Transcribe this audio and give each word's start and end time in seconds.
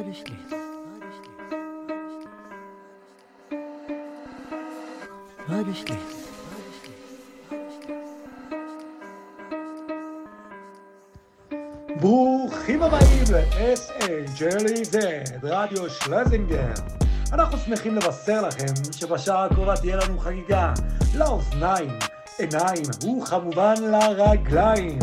Tageslicht. 0.00 0.50
Tageslicht. 5.46 6.10
ברוכים 12.00 12.82
הבאים 12.82 13.24
ל-SA 13.32 14.40
ג'רלי 14.40 14.84
זד, 14.84 15.24
רדיו 15.42 15.90
שלזינגר. 15.90 16.72
אנחנו 17.32 17.58
שמחים 17.58 17.94
לבשר 17.96 18.42
לכם 18.42 18.92
שבשעה 18.92 19.44
הקרובה 19.44 19.76
תהיה 19.76 19.96
לנו 19.96 20.18
חגיגה 20.18 20.72
לאוזניים, 21.14 21.98
עיניים 22.38 22.82
וכמובן 23.22 23.74
לרגליים. 23.80 24.98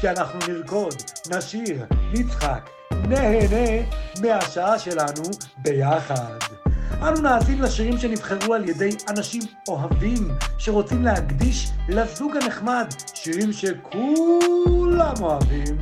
כי 0.00 0.08
אנחנו 0.08 0.38
נרקוד, 0.48 0.94
נשיר, 1.30 1.84
נצחק, 2.12 2.70
נהנה 3.10 3.82
מהשעה 4.22 4.78
שלנו 4.78 5.22
ביחד. 5.58 6.38
אנו 7.02 7.20
נאזין 7.20 7.62
לשירים 7.62 7.98
שנבחרו 7.98 8.54
על 8.54 8.68
ידי 8.68 8.90
אנשים 9.08 9.42
אוהבים 9.68 10.28
שרוצים 10.58 11.02
להקדיש 11.02 11.70
לזוג 11.88 12.36
הנחמד, 12.36 12.86
שירים 13.14 13.52
שכולם 13.52 15.14
אוהבים. 15.20 15.78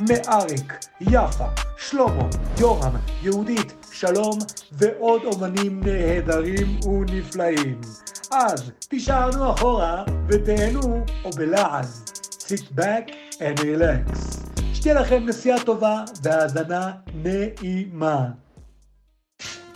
מאריק, 0.00 0.78
יפה, 1.00 1.46
שלמה, 1.78 2.28
יורם, 2.58 2.96
יהודית, 3.22 3.86
שלום 3.92 4.38
ועוד 4.72 5.22
אומנים 5.24 5.80
נהדרים 5.84 6.80
ונפלאים. 6.84 7.80
אז 8.32 8.72
תישארנו 8.88 9.52
אחורה 9.52 10.04
ותהנו 10.28 11.04
או 11.24 11.30
בלעז. 11.30 12.04
sit 12.48 12.76
back 12.76 13.10
and 13.40 13.60
relax. 13.60 14.45
שתהיה 14.86 15.00
לכם 15.00 15.26
נסיעה 15.26 15.60
טובה 15.64 16.04
והאזנה 16.22 16.90
נעימה. 17.14 18.26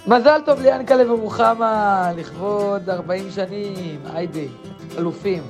מזל 0.06 0.40
טוב 0.46 0.60
ליענקלה 0.60 1.12
ורוחמה, 1.12 2.10
לכבוד 2.16 2.90
40 2.90 3.30
שנים, 3.30 4.00
היידי, 4.14 4.48
אלופים. 4.98 5.42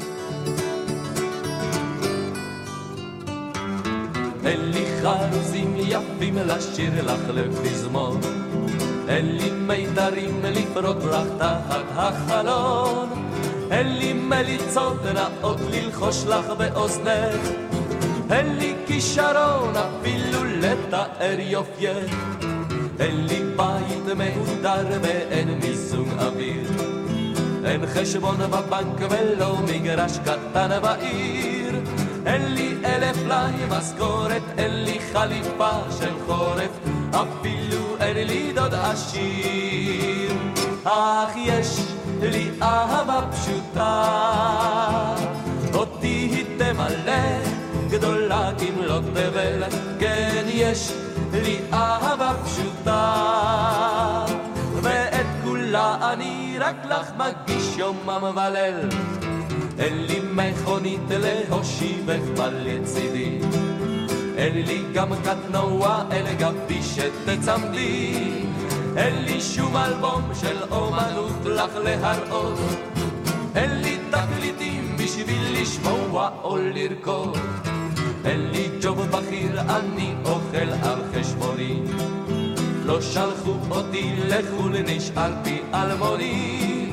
אין 4.44 4.70
לי 4.70 4.84
חרוזים 5.02 5.74
יפים 5.76 6.36
לשיר 6.36 7.04
לך 7.04 7.28
לפזמון, 7.28 8.20
אין 9.08 9.36
לי 9.36 9.50
מיתרים 9.50 10.40
לפרוק 10.42 10.98
לך 11.04 11.26
תחת 11.38 11.84
החלון, 11.96 13.08
אין 13.70 13.98
לי 13.98 14.12
מליצות 14.12 14.96
נאות 15.14 15.58
ללחוש 15.70 16.24
לך 16.26 16.46
באוזנך, 16.50 17.50
אין 18.32 18.56
לי 18.58 18.74
כישרון 18.86 19.74
אפילו 19.76 20.44
לתאר 20.44 21.36
יופייך, 21.38 22.14
אין 23.00 23.26
לי 23.26 23.42
בית 23.56 24.16
מהודר 24.16 24.86
ואין 25.02 25.58
מיזוג 25.62 26.08
אוויר, 26.18 26.70
אין 27.64 27.86
חשבון 27.86 28.36
בבנק 28.36 29.10
ולא 29.10 29.56
מגרש 29.58 30.18
קטן 30.18 30.80
בעיר. 30.82 31.80
אין 32.26 32.54
לי 32.54 32.74
אלף 32.84 33.16
פלאי 33.16 33.52
משכורת, 33.68 34.42
אין 34.58 34.84
לי 34.84 34.98
חליפה 35.12 35.70
של 35.98 36.12
חורף, 36.26 36.70
אפילו 37.10 37.96
אין 38.00 38.26
לי 38.26 38.52
דוד 38.52 38.74
עשיר. 38.74 40.32
אך 40.84 41.30
יש 41.36 41.78
לי 42.22 42.50
אהבה 42.62 43.20
פשוטה, 43.32 44.04
אותי 45.74 46.06
היא 46.06 46.44
תמלא, 46.58 47.59
גדולה 47.90 48.50
כמלוא 48.58 49.00
תבל, 49.00 49.62
כן 50.00 50.44
יש 50.48 50.92
לי 51.32 51.58
אהבה 51.72 52.32
פשוטה, 52.44 54.24
ואת 54.82 55.26
כולה 55.44 56.12
אני 56.12 56.56
רק 56.60 56.76
לך 56.84 57.10
מגיש 57.18 57.76
יומם 57.76 58.24
וליל. 58.36 58.88
אין 59.78 60.06
לי 60.06 60.20
מכונית 60.32 61.00
להושיבך 61.10 62.44
לצידי, 62.52 63.38
אין 64.36 64.66
לי 64.66 64.82
גם 64.94 65.08
קטנוע 65.24 66.04
אל 66.12 66.24
גבי 66.38 66.82
שתצמדי, 66.82 68.44
אין 68.96 69.24
לי 69.24 69.40
שום 69.40 69.76
אלבום 69.76 70.22
של 70.40 70.56
אומנות 70.70 71.44
לך 71.44 71.76
להראות, 71.84 72.58
אין 73.54 73.80
לי 73.82 73.98
תקליטים 74.10 74.96
בשביל 74.96 75.62
לשמוע 75.62 76.30
או 76.42 76.56
לרקוד, 76.56 77.38
אין 78.24 78.50
לי 78.50 78.68
ג'וב 78.82 79.00
בכיר, 79.02 79.60
אני 79.60 80.14
אוכל 80.24 80.72
על 80.82 80.98
חשבוני, 81.14 81.80
לא 82.84 83.00
שלחו 83.00 83.54
אותי 83.70 84.14
לחו"ל, 84.28 84.72
נשארתי 84.86 85.62
אלמוני. 85.74 86.90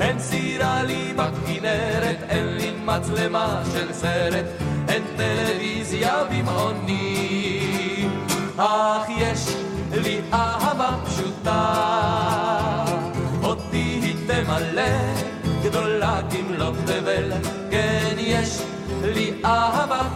אין 0.00 0.18
סירה 0.18 0.82
לי 0.82 1.12
בכנרת, 1.16 2.16
אין 2.28 2.46
לי 2.46 2.70
מצלמה 2.84 3.62
של 3.72 3.92
סרט, 3.92 4.44
אין 4.88 5.02
טלוויזיה 5.16 6.24
במעוני. 6.24 8.08
אך 8.56 9.02
יש 9.16 9.40
לי 9.92 10.20
אהבה 10.32 10.98
פשוטה, 11.04 12.03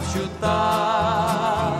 פשוטה, 0.09 1.71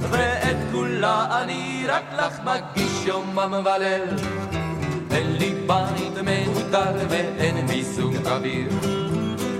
ואת 0.00 0.56
כולה 0.72 1.42
אני 1.42 1.84
רק 1.88 2.04
לך 2.18 2.40
מגיש 2.44 3.06
יומם 3.06 3.54
וליל. 3.64 4.16
אין 5.10 5.32
לי 5.32 5.54
בית 5.66 6.14
מהודר 6.24 6.94
ואין 7.08 7.66
מיזוג 7.66 8.14
אוויר. 8.26 8.68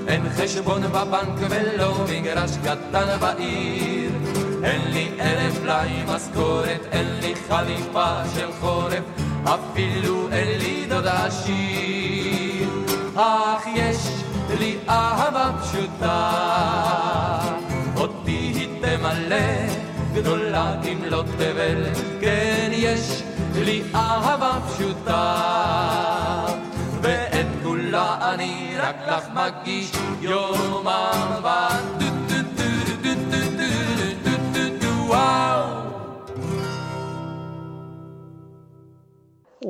אין 0.08 0.22
חשבון 0.36 0.82
בבנק 0.82 1.38
ולא 1.50 1.94
מגרש 2.10 2.50
קטן 2.56 3.18
בעיר. 3.20 4.10
אין 4.64 4.80
לי 4.90 5.10
אלף 5.20 5.58
פלאי 5.58 6.02
משכורת, 6.06 6.86
אין 6.92 7.06
לי 7.20 7.34
חליפה 7.48 8.14
של 8.34 8.48
חורף, 8.60 9.04
אפילו 9.44 10.28
אין 10.32 10.58
לי 10.58 10.86
דוד 10.88 11.06
עשיר. 11.06 12.68
אך 13.16 13.66
יש 13.74 13.96
לי 14.58 14.78
אהבה 14.88 15.50
פשוטה, 15.62 16.30
תמלא, 19.00 19.36
גדולה 20.14 20.74
כמלוא 20.82 21.22
תבל, 21.22 21.84
כן 22.20 22.70
יש 22.72 23.22
לי 23.54 23.82
אהבה 23.94 24.58
פשוטה, 24.68 25.46
ואת 27.02 27.46
כולה 27.62 28.32
אני 28.34 28.74
רק 28.78 28.96
לך 29.08 29.24
מגיש 29.34 29.92
יומם 30.20 31.99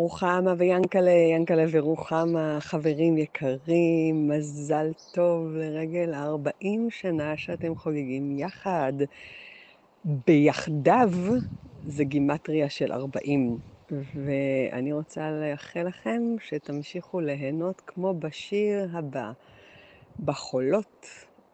רוחמה 0.00 0.55
ויאנקלה, 0.59 1.11
יאנקלה 1.11 1.65
ורוחמה, 1.71 2.59
חברים 2.61 3.19
יקרים, 3.19 4.28
מזל 4.28 4.87
טוב 5.12 5.55
לרגל 5.55 6.15
40 6.15 6.91
שנה 6.91 7.37
שאתם 7.37 7.75
חוגגים 7.75 8.38
יחד. 8.38 8.93
ביחדיו 10.05 11.11
זה 11.87 12.05
גימטריה 12.05 12.71
של 12.71 12.93
40. 12.93 13.59
ואני 14.15 14.93
רוצה 14.93 15.31
לאחל 15.31 15.83
לכם 15.83 16.22
שתמשיכו 16.41 17.21
ליהנות 17.21 17.82
כמו 17.87 18.15
בשיר 18.15 18.88
הבא, 18.93 19.32
בחולות 20.25 21.06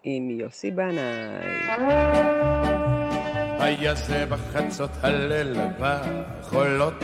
עם 0.02 0.30
יוסי 0.30 0.70
בנאי. 0.70 2.85
היה 3.66 3.94
זה 3.94 4.26
בחצות 4.28 4.90
הליל 5.02 5.56
בחולות, 5.80 6.94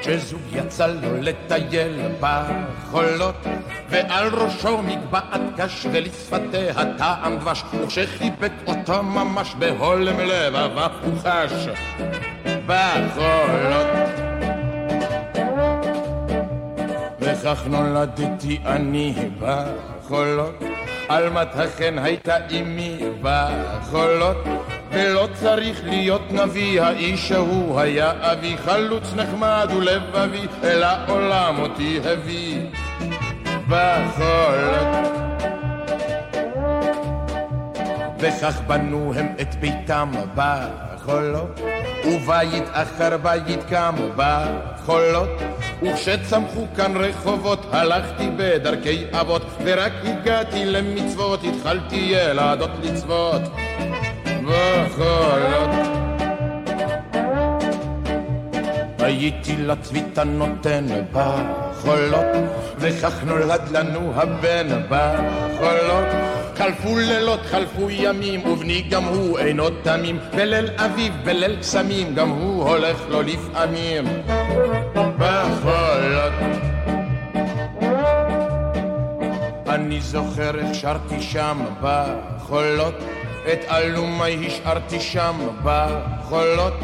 כשזוג 0.00 0.40
יצא 0.52 0.86
לו 0.86 1.20
לטייל 1.20 2.00
בחולות, 2.20 3.46
ועל 3.88 4.28
ראשו 4.34 4.82
מגבעת 4.82 5.40
קש 5.56 5.86
ולשפתיה 5.92 6.74
טעם 6.98 7.38
דבש, 7.38 7.62
וכשחיבק 7.80 8.52
אותו 8.66 9.02
ממש 9.02 9.54
בהולם 9.58 10.20
לבבה 10.20 10.88
הוא 11.04 11.18
חש 11.18 11.68
בחולות. 12.66 14.21
וכך 17.24 17.62
נולדתי 17.66 18.58
אני 18.66 19.14
בחולות, 19.38 20.62
עלמת 21.08 21.48
החן 21.54 21.98
הייתה 21.98 22.36
אמי 22.60 22.98
בחולות, 23.22 24.36
ולא 24.90 25.28
צריך 25.34 25.80
להיות 25.84 26.32
נביא, 26.32 26.82
האיש 26.82 27.32
ההוא 27.32 27.80
היה 27.80 28.32
אבי, 28.32 28.56
חלוץ 28.64 29.12
נחמד 29.16 29.68
ולבבי, 29.76 30.46
אל 30.64 30.82
העולם 30.82 31.54
אותי 31.58 32.00
הביא. 32.04 32.60
בחולות. 33.68 35.12
וכך 38.18 38.60
בנו 38.66 39.12
הם 39.16 39.26
את 39.40 39.54
ביתם 39.54 40.10
בחולות. 40.34 41.60
ובית 42.04 42.64
אחר 42.72 43.16
בית 43.16 43.62
קם 43.68 43.94
בחולות, 44.16 44.71
וכשצמחו 45.82 46.66
כאן 46.76 46.96
רחובות 46.96 47.66
הלכתי 47.72 48.28
בדרכי 48.36 49.04
אבות, 49.20 49.42
ורק 49.64 49.92
הגעתי 50.04 50.64
למצוות 50.64 51.40
התחלתי 51.44 51.96
ילדות 51.96 52.70
לצוות 52.82 53.42
בחולות. 54.24 55.70
הייתי 58.98 59.56
לצביתה 59.56 60.24
נותן 60.24 60.86
בחולות, 61.12 62.26
וכך 62.78 63.24
נולד 63.24 63.68
לנו 63.70 64.12
הבן 64.14 64.68
בחולות. 64.88 66.41
חלפו 66.56 66.98
לילות, 66.98 67.40
חלפו 67.50 67.90
ימים, 67.90 68.46
ובני 68.46 68.82
גם 68.82 69.04
הוא 69.04 69.38
אינו 69.38 69.70
תמים, 69.82 70.18
בליל 70.36 70.70
אביב, 70.76 71.14
בליל 71.24 71.56
קסמים, 71.56 72.14
גם 72.14 72.28
הוא 72.28 72.68
הולך 72.68 72.96
לו 73.08 73.22
לפעמים 73.22 74.04
בחולות. 74.94 76.32
אני 79.68 80.00
זוכר 80.00 80.58
איך 80.58 80.74
שרתי 80.74 81.22
שם 81.22 81.58
בחולות, 81.82 82.94
את 83.52 83.58
אלומי 83.70 84.46
השארתי 84.46 85.00
שם 85.00 85.34
בחולות. 85.62 86.74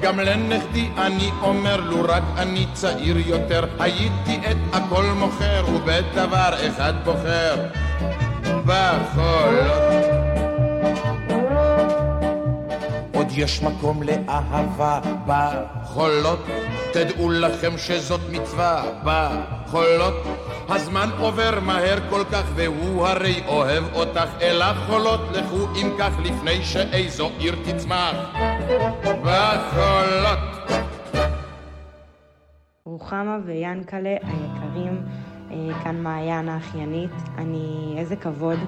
גם 0.00 0.20
לנכדי 0.20 0.88
אני 0.98 1.30
אומר, 1.42 1.80
לו 1.80 2.02
רק 2.08 2.22
אני 2.36 2.66
צעיר 2.72 3.16
יותר, 3.26 3.64
הייתי 3.78 4.40
את 4.50 4.56
הכל 4.72 5.04
מוכר, 5.04 5.64
ובדבר 5.74 6.50
אחד 6.68 6.94
בוחר. 7.04 7.54
בחולות. 8.66 9.82
עוד 13.14 13.26
יש 13.30 13.62
מקום 13.62 14.02
לאהבה 14.02 15.00
בחולות, 15.26 16.46
תדעו 16.92 17.30
לכם 17.30 17.78
שזאת 17.78 18.20
מצווה 18.30 18.84
בחולות. 19.04 20.14
הזמן 20.68 21.08
עובר 21.18 21.60
מהר 21.60 21.98
כל 22.10 22.22
כך, 22.32 22.42
והוא 22.54 23.06
הרי 23.06 23.42
אוהב 23.46 23.84
אותך, 23.94 24.28
אל 24.40 24.62
החולות 24.62 25.20
לכו 25.32 25.68
אם 25.76 25.90
כך, 25.98 26.12
לפני 26.24 26.64
שאיזו 26.64 27.30
עיר 27.38 27.56
תצמח 27.64 28.16
בחולות. 29.22 30.38
רוחמה 32.84 33.38
ויאנקלה 33.46 34.16
היקרים, 34.22 35.02
כאן 35.84 36.02
מעיין 36.02 36.48
האחיינית. 36.48 37.10
אני, 37.38 37.94
איזה 37.98 38.16
כבוד. 38.16 38.58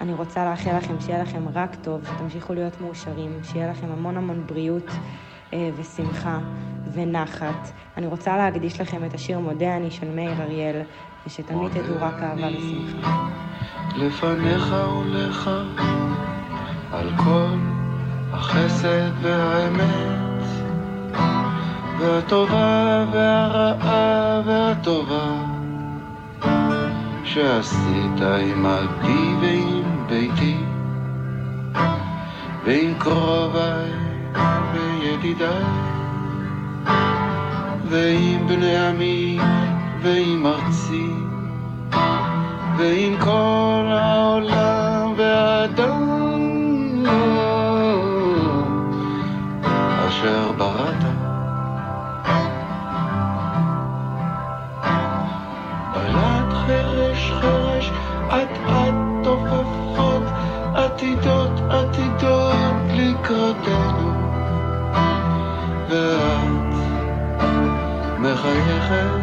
אני 0.00 0.14
רוצה 0.14 0.50
לאחל 0.50 0.76
לכם 0.76 1.00
שיהיה 1.00 1.22
לכם 1.22 1.48
רק 1.54 1.74
טוב, 1.74 2.00
שתמשיכו 2.04 2.54
להיות 2.54 2.80
מאושרים, 2.80 3.30
שיהיה 3.42 3.70
לכם 3.70 3.86
המון 3.92 4.16
המון 4.16 4.46
בריאות 4.46 4.90
אה, 5.52 5.70
ושמחה 5.76 6.38
ונחת. 6.92 7.72
אני 7.96 8.06
רוצה 8.06 8.36
להקדיש 8.36 8.80
לכם 8.80 9.04
את 9.04 9.14
השיר 9.14 9.38
מודה 9.38 9.76
אני 9.76 9.90
של 9.90 10.10
מאיר 10.10 10.42
אריאל, 10.42 10.82
ושתמיד 11.26 11.72
תדעו 11.72 11.96
רק 12.00 12.14
אהבה 12.22 12.48
ושמחה. 12.58 13.28
לפניך 13.96 14.74
ולך 15.00 15.50
על 16.92 17.10
כל 17.16 17.56
החסד 18.32 19.10
והאמת 19.22 20.42
והטובה 21.98 23.04
והרעה 23.12 24.42
והטובה 24.46 25.55
שעשית 27.36 28.20
עמדי 28.20 29.34
ועם 29.40 30.06
ביתי 30.08 30.56
ועם 32.64 32.94
קרוביי 32.98 33.90
וידידיי 34.72 35.64
ועם 37.88 38.46
בני 38.46 38.76
עמי 38.76 39.38
ועם 40.02 40.46
ארצי 40.46 41.10
ועם 42.78 43.16
כל 43.20 43.86
העולם 43.90 45.12
והאדם 45.16 46.06
אשר 50.08 50.52
בראת. 50.58 50.65
חרש 57.46 57.90
אט 58.28 58.58
אט 58.68 58.94
תופפות 59.24 60.22
עתידות 60.74 61.50
עתידות 61.70 62.56
לקראתנו 62.94 64.12
ואת 65.88 66.74
מחייכת 68.18 69.20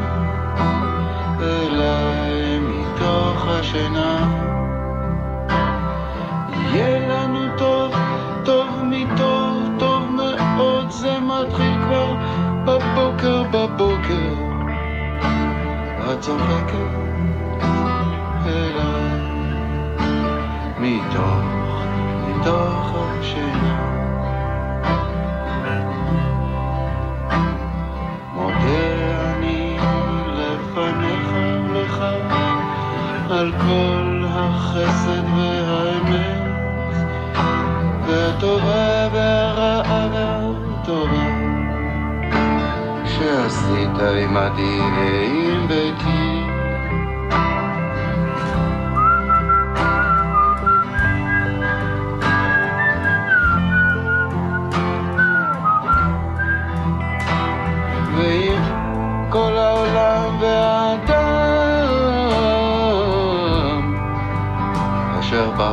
אליי 1.41 2.59
מתוך 2.59 3.47
השינה. 3.47 4.39
יהיה 6.49 6.99
לנו 7.07 7.39
טוב, 7.57 7.95
טוב 8.45 8.67
מטוב, 8.83 9.69
טוב 9.79 10.03
מאוד, 10.11 10.91
זה 10.91 11.19
מתחיל 11.19 11.73
כבר 11.85 12.15
בבוקר, 12.65 13.43
בבוקר. 13.51 14.33
את 16.11 16.19
צוחקת 16.19 17.03
אליי 18.47 19.23
מתוך, 20.79 21.53
ועם 44.97 45.67
ביתי 45.67 46.22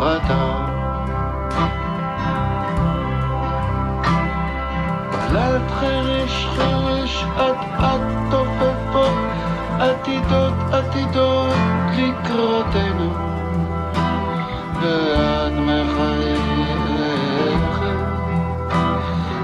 אשר 0.00 0.18
בראת. 0.28 0.30
בלט 5.30 5.70
חרש 5.80 6.46
חרש 6.56 7.24
אט 7.36 7.80
אט 7.80 8.00
תופפות 8.30 9.18
עתידות 9.80 10.54
עתידות 10.72 11.54
לקראתנו 11.96 13.12
ואת 14.80 15.52
מחייכת 15.52 16.40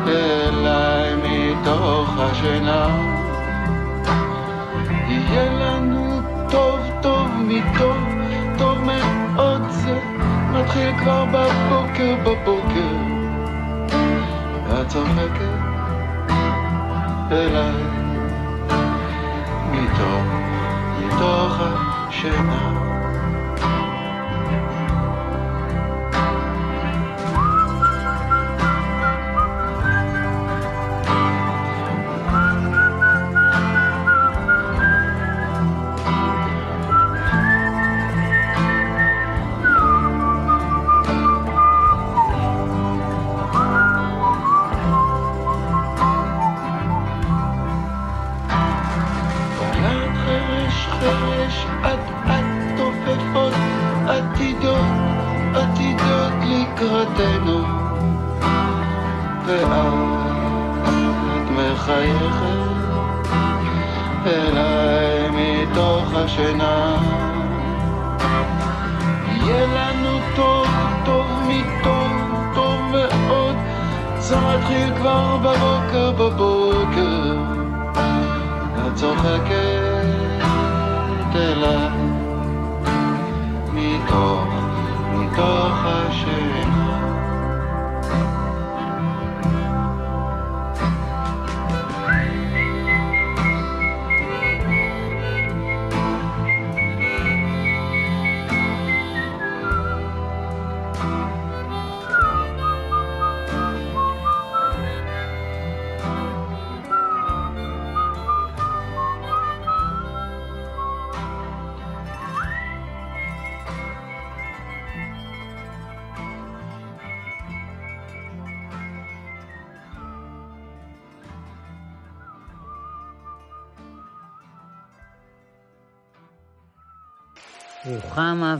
אליי 0.06 1.14
מתוך 1.16 2.10
השינה 2.18 3.05
כבר 11.06 11.25
בבוקר 11.25 12.16
בבוקר 12.22 12.96
ואת 14.68 14.88
צוחקת 14.88 15.58
אליי 17.32 17.82
מתוך 19.70 20.25
מתוך 21.00 21.60
השינה 21.60 22.75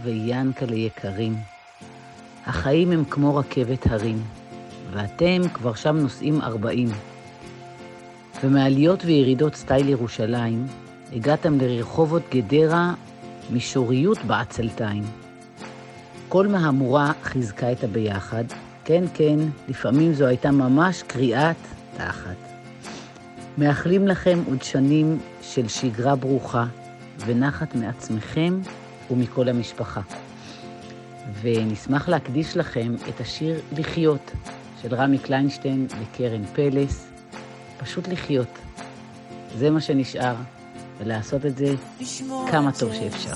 רוחמה 0.07 0.25
ויאנקלה 0.25 0.77
יקרים, 0.77 1.37
החיים 2.47 2.93
הם 2.93 3.05
כמו 3.11 3.37
רכבת 3.37 3.87
הרים, 3.87 4.23
ואתם 4.91 5.49
כבר 5.55 5.75
שם 5.75 5.97
נוסעים 5.97 6.41
ארבעים. 6.41 6.89
ומעליות 8.45 9.05
וירידות 9.05 9.55
סטייל 9.55 9.89
ירושלים, 9.89 10.67
הגעתם 11.13 11.59
לרחובות 11.61 12.23
גדרה 12.31 12.95
מישוריות 13.51 14.19
בעצלתיים. 14.25 15.03
כל 16.29 16.47
מהמורה 16.47 17.13
חיזקה 17.23 17.73
את 17.73 17.85
הביחד, 17.85 18.45
כן, 18.85 19.05
כן, 19.15 19.39
לפעמים 19.69 20.15
זו 20.15 20.27
הייתה 20.27 20.51
ממש 20.51 21.03
קריאת 21.03 21.57
תחת. 21.97 22.37
מאחלים 23.59 24.09
לכם 24.09 24.39
עוד 24.49 24.63
שנים 24.63 25.19
של 25.43 25.69
שגרה 25.69 26.17
ברוכה 26.17 26.67
ונחת 27.27 27.75
מעצמכם 27.75 28.61
ומכל 29.11 29.49
המשפחה. 29.49 30.01
ונשמח 31.43 32.09
להקדיש 32.09 32.57
לכם 32.57 32.95
את 33.09 33.21
השיר 33.21 33.61
לחיות 33.79 34.31
של 34.83 34.95
רמי 34.95 35.19
קליינשטיין 35.19 35.87
וקרן 36.01 36.45
פלס, 36.45 37.07
פשוט 37.79 38.09
לחיות. 38.09 38.59
זה 39.59 39.71
מה 39.71 39.81
שנשאר, 39.81 40.35
ולעשות 41.01 41.47
את 41.47 41.57
זה 41.57 41.75
כמה 42.51 42.73
טוב 42.73 42.93
שאפשר. 42.93 43.35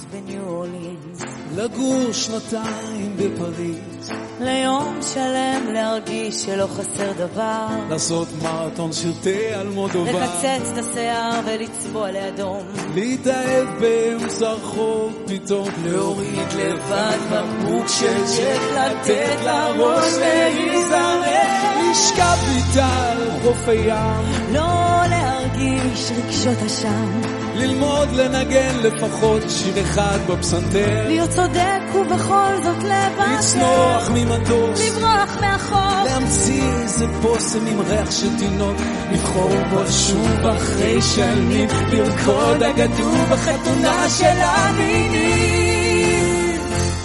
לגור 1.57 2.13
שנתיים 2.13 3.17
בפריז. 3.17 4.11
ליום 4.41 4.99
שלם 5.15 5.67
להרגיש 5.73 6.43
שלא 6.43 6.67
חסר 6.67 7.13
דבר. 7.13 7.67
לעשות 7.91 8.29
מרתון 8.43 8.93
שלטי 8.93 9.55
על 9.55 9.69
מודובר. 9.69 10.25
לקצץ 10.25 10.71
את 10.73 10.79
השיער 10.79 11.41
ולצבוע 11.47 12.13
לאדום. 12.13 12.67
להתאהב 12.95 13.69
באמצע 13.81 14.53
רחוב 14.53 15.13
פתאום. 15.27 15.69
להוריד 15.85 16.53
לבד 16.57 17.19
בקבוק 17.33 17.89
של 17.89 18.17
ג'ק 18.39 18.61
לתת 18.77 19.37
לראש 19.45 20.13
להיזרק. 20.19 21.51
לשכב 21.91 22.39
איתה 22.57 23.11
על 23.11 23.31
חוף 23.43 23.69
הים. 23.69 24.53
לא 24.53 25.01
להרגיש 25.11 26.11
רגשות 26.11 26.63
אשם. 26.67 27.40
ללמוד 27.55 28.09
לנגן 28.13 28.77
לפחות 28.83 29.43
שיר 29.49 29.81
אחד 29.81 30.19
בפסנתר. 30.27 31.07
להיות 31.07 31.31
צודק 31.31 31.81
ובכל 31.95 32.53
זאת 32.65 32.83
לוותר. 32.83 33.39
לצנוח 33.39 34.11
ממטוס. 34.15 34.81
לברוח 34.81 35.37
מהחוף. 35.41 36.05
להמציא 36.05 36.65
איזה 36.83 37.07
בושם 37.07 37.67
עם 37.67 37.81
ריח 37.81 38.11
של 38.11 38.39
תינוק. 38.39 38.77
לבחור 39.13 39.51
בו 39.71 39.87
שוב 39.93 40.47
אחרי 40.47 41.03
שנים. 41.03 41.69
לרקוד 41.91 42.63
אגדו 42.63 43.13
בחתונה 43.31 44.11
של 44.11 44.39
המינים. 44.41 45.81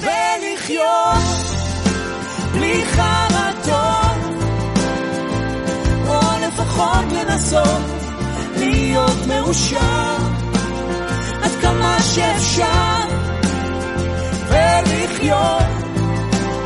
ולחיות 0.01 1.23
בלי 2.51 2.85
חרטות. 2.85 4.35
או 6.07 6.19
לפחות 6.47 7.05
לנסות 7.11 8.04
להיות 8.69 9.27
מאושר. 9.27 10.17
עד 11.43 11.51
כמה 11.61 11.97
שאפשר, 12.01 12.99
ולחיות 14.49 15.63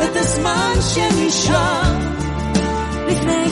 את 0.04 0.16
הזמן 0.16 0.74
שנשאר, 0.82 1.98
לפני 3.08 3.50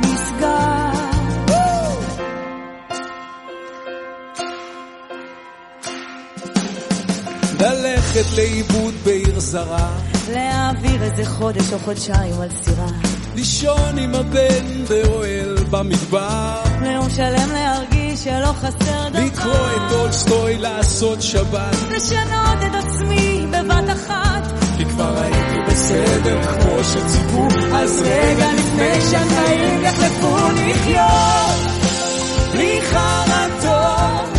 נסגר. 0.00 0.88
ללכת 7.60 8.36
לאיבוד 8.36 8.94
בעיר 9.04 9.40
זרה. 9.40 9.98
להעביר 10.32 11.02
איזה 11.02 11.26
חודש 11.26 11.72
או 11.72 11.78
חודשיים 11.78 12.40
על 12.40 12.48
סירה. 12.64 13.17
לישון 13.38 13.98
עם 13.98 14.14
הבן 14.14 14.84
באוהל 14.88 15.56
במדבר. 15.70 16.62
ליום 16.82 17.10
שלם 17.10 17.50
להרגיש 17.52 18.24
שלא 18.24 18.52
חסר 18.52 19.08
דבר. 19.08 19.20
לקרוא 19.24 19.66
את 19.76 19.90
טולסטוי 19.90 20.58
לעשות 20.58 21.22
שבת. 21.22 21.76
לשנות 21.90 22.58
את 22.66 22.74
עצמי 22.74 23.46
בבת 23.50 23.90
אחת. 23.92 24.42
כי 24.76 24.84
כבר 24.84 25.22
הייתי 25.22 25.60
בסדר 25.68 26.42
כמו 26.42 26.84
שציפו. 26.84 27.48
אז 27.74 28.02
רגע 28.04 28.46
לפני 28.52 29.00
שהחיים 29.10 29.84
יחלפו 29.84 30.36
לחיות. 30.52 31.82
בלי 32.52 32.80
חרטות. 32.82 34.38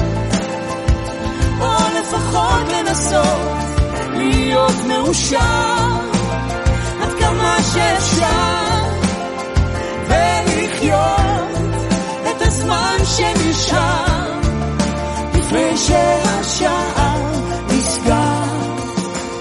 או 1.60 1.74
לפחות 2.00 2.68
לנסות 2.74 3.79
להיות 4.13 4.75
מאושר. 4.88 6.00
עד 7.01 7.13
כמה 7.20 7.58
שאפשר. 7.74 8.78
ולחיות 10.79 11.57
את 12.21 12.41
הזמן 12.41 12.98
שנשאר 13.03 14.39
לפני 15.36 15.77
שהשער 15.77 17.41
נסגר. 17.67 18.43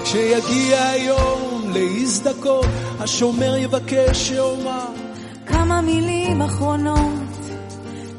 כשיגיע 0.03 0.87
היום 0.87 1.71
להזדכות, 1.73 2.65
השומר 2.99 3.55
יבקש 3.57 4.29
שאומר 4.29 4.85
כמה 5.47 5.81
מילים 5.81 6.41
אחרונות 6.41 7.37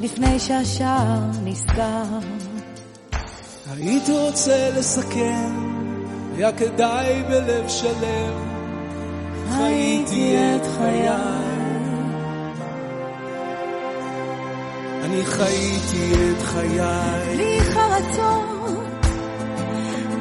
לפני 0.01 0.39
שהשער 0.39 1.19
נסגר. 1.43 2.03
הייתי 3.71 4.11
רוצה 4.11 4.69
לסכם, 4.77 5.71
היה 6.35 6.51
כדאי 6.51 7.23
בלב 7.23 7.67
שלם, 7.67 8.33
חייתי 9.51 10.35
את 10.35 10.67
חיי. 10.77 11.50
אני 15.11 15.25
חייתי 15.25 16.13
את 16.13 16.41
חיי. 16.41 16.79
בלי 17.35 17.59
חרצות, 17.61 19.05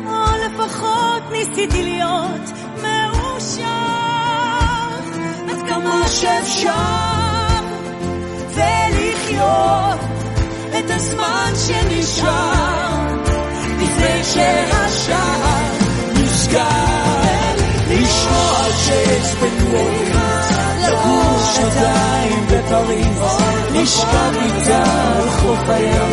או 0.07 0.25
לפחות 0.47 1.23
ניסיתי 1.33 1.83
להיות 1.83 2.51
מאושר, 2.83 3.65
עד 5.49 5.69
כמה 5.69 6.09
שאפשר, 6.09 6.71
ולחיות 8.55 10.01
את 10.79 10.91
הזמן 10.91 11.53
שנשאר, 11.67 13.23
לפני 13.79 14.25
שהשער 14.25 15.63
נסגר, 16.15 17.55
לשמוע 17.91 18.65
שיש 18.73 19.35
לגור 19.43 20.30
שנתיים 21.71 22.47
בפריז, 22.47 23.21
לשכב 23.73 24.33
איתה 24.43 24.85
על 25.17 25.31
חוף 25.31 25.69
הים, 25.69 26.13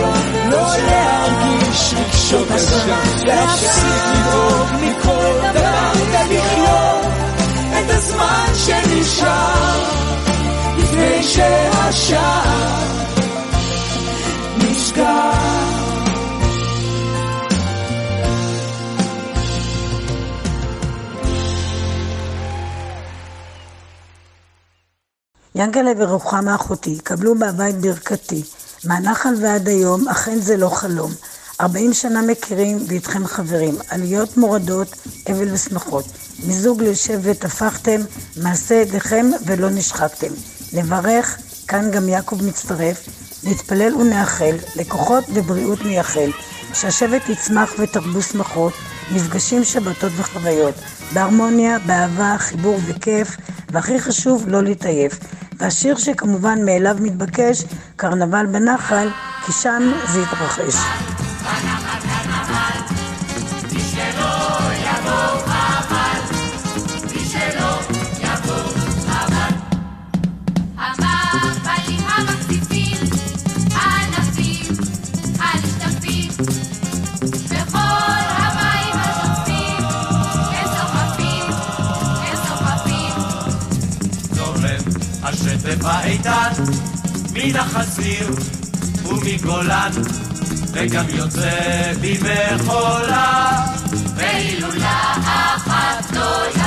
לא 0.49 0.67
להרגיש 0.77 1.93
רגשות 1.93 2.51
אשם, 2.51 3.25
להפסיק 3.25 4.03
לדאוג 4.13 4.67
מכל 4.81 5.49
דבר 5.53 5.91
ולחיות 5.95 7.05
את 7.79 7.89
הזמן 7.89 8.47
שנשאר, 8.65 9.83
לפני 10.77 11.23
שהשער 11.23 11.87
השער 11.87 12.87
נשכח 14.57 15.66
ינקלה 25.59 25.91
ורוחמה 25.97 26.55
אחותי, 26.55 26.97
קבלו 27.03 27.35
מהבית 27.35 27.81
ברכתי. 27.81 28.43
מהנחל 28.83 29.33
ועד 29.41 29.67
היום, 29.67 30.07
אכן 30.07 30.39
זה 30.39 30.57
לא 30.57 30.69
חלום. 30.69 31.11
ארבעים 31.61 31.93
שנה 31.93 32.21
מכירים 32.21 32.77
ואיתכם 32.87 33.27
חברים, 33.27 33.75
עליות 33.89 34.37
מורדות, 34.37 34.87
אבל 35.31 35.53
ושמחות. 35.53 36.05
מזוג 36.47 36.83
לשבט 36.83 37.45
הפכתם, 37.45 38.01
מעשה 38.41 38.75
ידיכם 38.75 39.25
ולא 39.45 39.69
נשחקתם. 39.69 40.33
נברך, 40.73 41.37
כאן 41.67 41.91
גם 41.91 42.09
יעקב 42.09 42.43
מצטרף, 42.43 43.09
נתפלל 43.43 43.95
ונאחל, 43.95 44.55
לכוחות 44.75 45.23
ובריאות 45.33 45.85
נייחל, 45.85 46.29
שהשבט 46.73 47.29
יצמח 47.29 47.73
ותרבו 47.79 48.21
שמחות, 48.21 48.73
מפגשים 49.11 49.63
שבתות 49.63 50.11
וחוויות, 50.15 50.75
בהרמוניה, 51.13 51.79
באהבה, 51.79 52.35
חיבור 52.37 52.79
וכיף, 52.87 53.37
והכי 53.71 53.99
חשוב, 53.99 54.47
לא 54.47 54.63
להתעייף. 54.63 55.19
והשיר 55.59 55.97
שכמובן 55.97 56.65
מאליו 56.65 56.97
מתבקש, 56.99 57.63
קרנבל 57.95 58.45
בנחל, 58.45 59.09
כי 59.45 59.51
שם 59.51 59.91
זה 60.13 60.19
יתרחש. 60.19 60.75
האיתן 85.83 86.51
מן 87.33 87.55
החזיר 87.55 88.35
ומגולן 89.05 89.91
וגם 90.71 91.05
יוצא 91.09 91.93
במחולה 92.01 93.65
והילולה 94.15 95.13
אחת 95.55 96.11
גדולה 96.11 96.66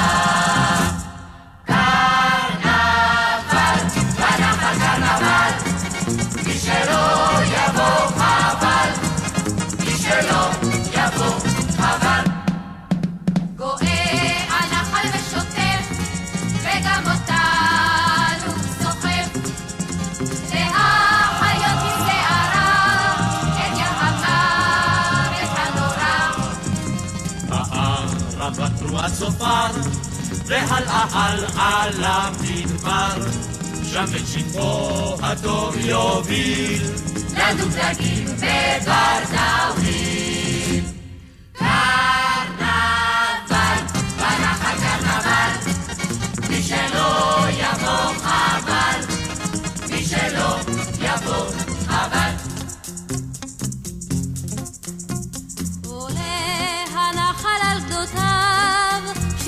הערבה 29.19 29.19
תרועת 29.19 29.19
צופר 29.19 29.90
והלאה 30.47 31.05
הלאה 31.12 31.87
למדבר. 31.99 33.31
שם 33.93 34.05
את 34.05 34.26
שטחו 34.26 35.17
הטוב 35.23 35.76
יוביל. 35.76 36.83
לנו 37.37 37.64
דגים 37.64 38.26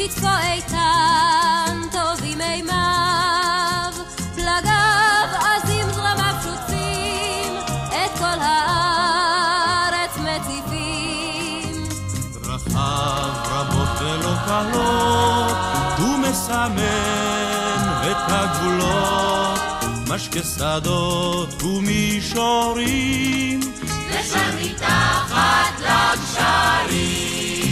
שטפו 0.05 0.27
איתן, 0.53 1.81
טובים 1.93 2.39
מימיו, 2.39 3.93
פלגיו 4.35 5.29
עזים 5.41 5.87
זרמיו 5.91 6.35
שוטפים, 6.43 7.55
את 7.89 8.19
כל 8.19 8.39
הארץ 8.41 10.11
מציפים. 10.17 11.89
דרכיו 12.43 13.33
רבות 13.47 13.89
ולא 14.01 14.35
קלות, 14.47 15.57
הוא 15.99 16.19
מסמן 16.19 17.83
את 18.11 18.17
הגבולות, 18.29 19.61
משקה 20.09 20.43
שדות 20.43 21.63
ומישורים, 21.63 23.61
ושם 24.11 24.57
מתחת 24.61 25.81
לגשרים 25.81 27.72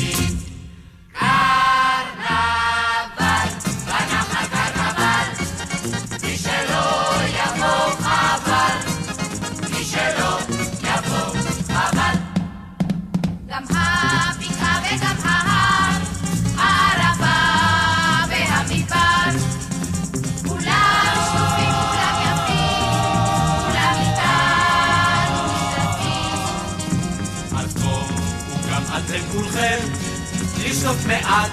מעט 31.31 31.51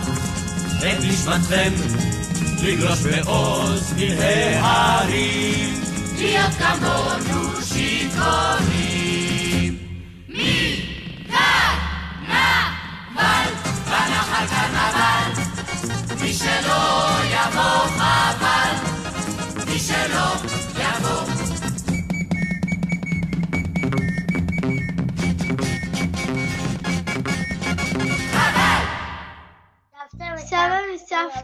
את 0.79 1.03
נשמתכם, 1.03 1.71
לגלוש 2.63 2.99
בעוז 2.99 3.93
מן 3.97 4.17
ההרים, 4.61 5.81
להיות 6.17 6.51
כמונו 6.51 7.61
שיכורים. 7.61 8.97
מקרנבל, 10.29 11.37
בנחל 13.85 14.45
קרנבל, 14.49 15.31
מי 16.21 16.33
שלא 16.33 17.07
יבוא 17.23 17.87
חבל, 17.97 18.75
מי 19.65 19.79
שלא 19.79 20.35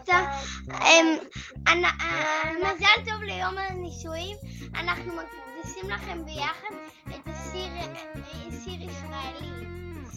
וסבתא, 0.04 0.26
אמ, 0.70 1.16
אה, 1.66 2.52
מזל 2.60 3.10
טוב 3.10 3.22
ליום 3.22 3.58
הנישואים. 3.58 4.36
אנחנו 4.74 5.12
מקדישים 5.12 5.90
לכם 5.90 6.24
ביחד 6.24 6.74
את 7.08 7.26
השיר 7.26 7.68
אה, 7.76 7.94
ישראלי. 8.66 9.66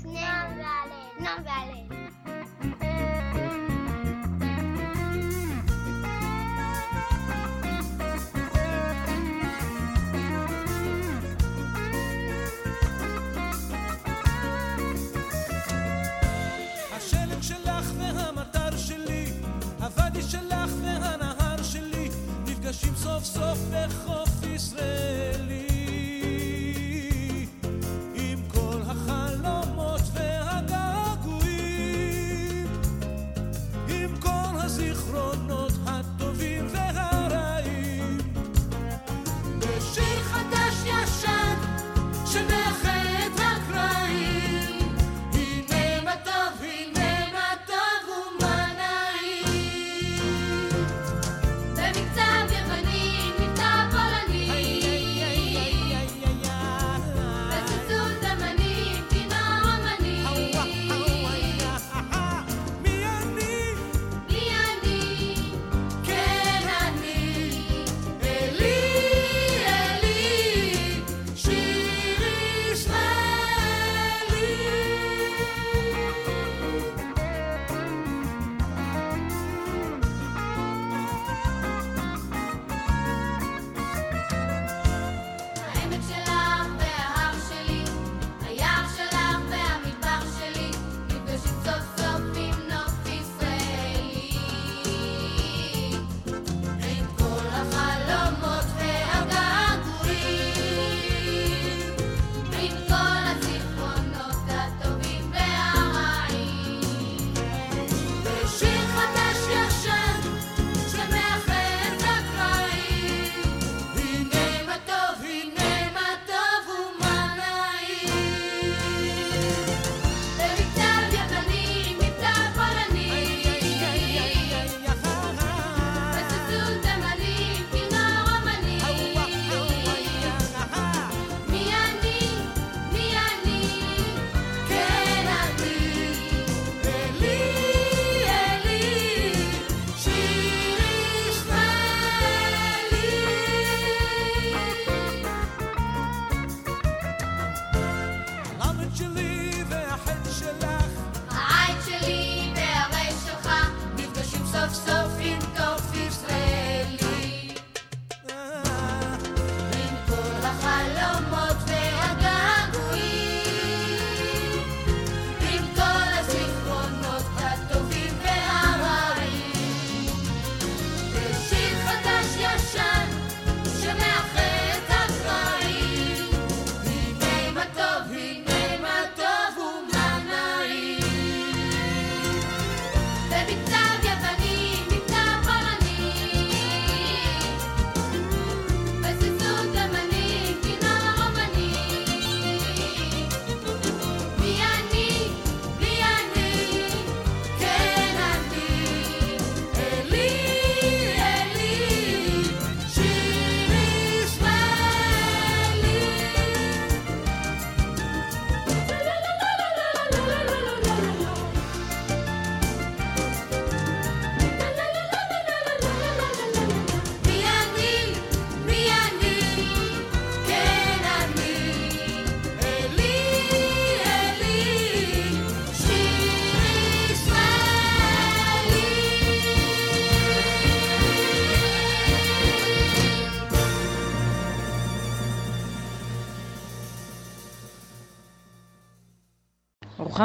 נועם 0.03 0.57
והלל. 0.57 1.19
נועם 1.19 1.43
והלל. 1.45 2.46
סוף 23.17 23.25
סוף 23.25 23.59
בחוף 23.71 24.29
ישראלי. 24.43 25.46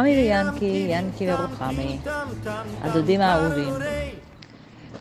רוחמי 0.02 0.16
ויאנקי, 0.16 0.86
ינקי 0.88 1.32
ורוחמי, 1.32 1.98
הדודים 2.82 3.20
האהובים. 3.20 3.74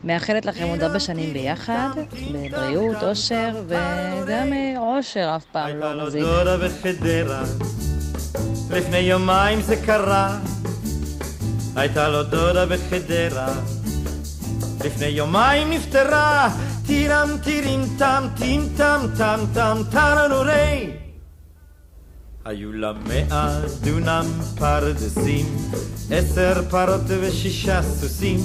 מאחלת 0.03 0.45
לכם 0.45 0.67
עוד 0.67 0.83
הרבה 0.83 0.99
שנים 0.99 1.33
ביחד, 1.33 1.89
בבריאות, 2.33 3.03
אושר, 3.03 3.63
וגם 3.67 4.53
אה, 4.53 4.73
עושר 4.77 5.33
אף 5.35 5.45
פעם 5.51 5.77
לא 5.77 6.07
מזיק. 6.07 6.23
לפני 8.71 8.97
יומיים 8.97 9.61
זה 9.61 9.75
קרה, 9.85 10.39
הייתה 11.75 12.09
לו 12.09 12.23
דודה 12.23 12.65
בחדרה. 12.65 13.53
לפני 14.85 15.05
יומיים 15.05 15.69
נפטרה, 15.69 16.49
טירם 16.87 17.29
טירים 17.43 17.81
טם 17.97 18.27
טים 18.37 18.69
טם 18.77 19.05
טם 19.17 19.39
טם 19.53 19.77
טרנורי. 19.91 21.00
היו 22.45 22.73
לה 22.73 22.91
מאה 22.93 23.59
דונם 23.81 24.25
פרדסים, 24.57 25.45
עשר 26.11 26.61
פרות 26.69 27.01
ושישה 27.07 27.81
סוסים, 27.81 28.39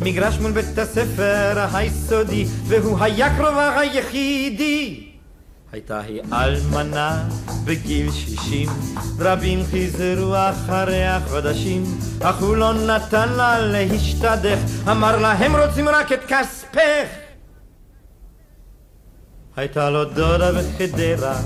מגרש 0.00 0.38
מול 0.38 0.52
בית 0.52 0.78
הספר 0.78 1.66
היסודי, 1.72 2.46
והוא 2.66 2.98
היה 3.00 3.36
קרובה 3.36 3.78
היחידי. 3.80 5.06
הייתה 5.72 6.00
היא 6.00 6.22
אלמנה 6.32 7.28
בגיל 7.64 8.10
שישים, 8.12 8.68
רבים 9.18 9.60
חזרו 9.72 10.34
אחריה 10.36 11.20
חודשים, 11.28 11.84
אך 12.22 12.42
הוא 12.42 12.56
לא 12.56 12.72
נתן 12.72 13.28
לה 13.28 13.58
להשתדך, 13.60 14.58
אמר 14.90 15.20
לה 15.20 15.32
הם 15.32 15.56
רוצים 15.56 15.88
רק 15.88 16.12
את 16.12 16.20
כספך. 16.28 17.08
הייתה 19.56 19.90
לו 19.90 20.04
דודה 20.04 20.52
בחדרה, 20.52 21.40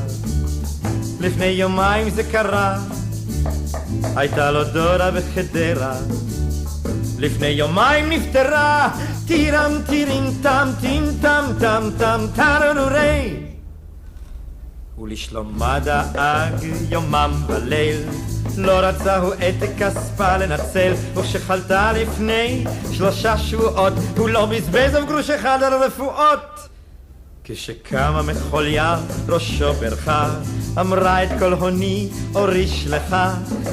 לפני 1.21 1.47
יומיים 1.47 2.11
זה 2.11 2.23
קרה, 2.25 2.79
הייתה 4.17 4.51
לו 4.51 4.65
דודה 4.65 5.11
בחדרה, 5.11 5.97
לפני 7.19 7.47
יומיים 7.47 8.11
נפטרה, 8.11 8.89
טירם 9.27 9.73
טירים 9.87 10.25
טם 10.43 10.69
טים 10.81 11.05
טם 11.23 11.45
טם 11.61 11.91
טם 11.99 12.21
טרנורי. 12.35 13.37
ולשלומה 14.99 15.79
דאג 15.79 16.53
יומם 16.91 17.33
וליל, 17.47 17.97
לא 18.57 18.73
רצה 18.73 19.17
הוא 19.17 19.35
את 19.35 19.79
כספה 19.79 20.37
לנצל, 20.37 20.93
וכשחלתה 21.15 21.93
לפני 21.93 22.65
שלושה 22.93 23.39
שבועות, 23.39 23.93
הוא 24.17 24.29
לא 24.29 24.47
בזבז 24.47 24.97
אף 24.97 25.09
גרוש 25.09 25.31
אחד 25.31 25.63
על 25.63 25.83
רפואות. 25.83 26.74
כשקמה 27.47 28.23
מחוליה 28.23 28.97
ראשו 29.29 29.73
ברכה, 29.73 30.35
אמרה 30.81 31.23
את 31.23 31.29
כל 31.39 31.53
הוני 31.53 32.09
אוריש 32.35 32.87
לך, 32.87 33.17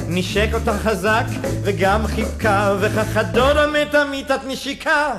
נשק 0.08 0.48
אותה 0.54 0.78
חזק 0.78 1.24
וגם 1.62 2.06
חיבקה, 2.06 2.76
וכך 2.80 3.16
הדודה 3.16 3.66
מתה 3.66 4.04
מיתת 4.04 4.40
נשיקה. 4.46 5.14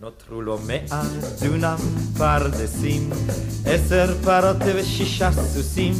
נותרו 0.00 0.42
לו 0.42 0.58
מאה 0.66 1.02
דונם 1.40 1.76
פרדסים, 2.18 3.10
עשר 3.66 4.14
פרות 4.24 4.56
ושישה 4.74 5.32
סוסים, 5.32 5.94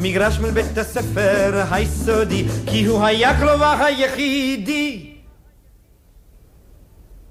מגרש 0.00 0.38
מול 0.38 0.50
בית 0.50 0.78
הספר 0.78 1.62
היסודי, 1.70 2.44
כי 2.66 2.84
הוא 2.84 3.04
היה 3.04 3.38
כלובה 3.40 3.84
היחידי. 3.84 5.12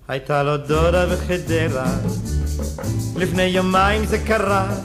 הייתה 0.08 0.44
לו 0.44 0.58
דודה 0.58 1.06
בחדרה, 1.06 1.86
לפני 3.16 3.44
יומיים 3.44 4.06
זה 4.06 4.18
קרה. 4.18 4.76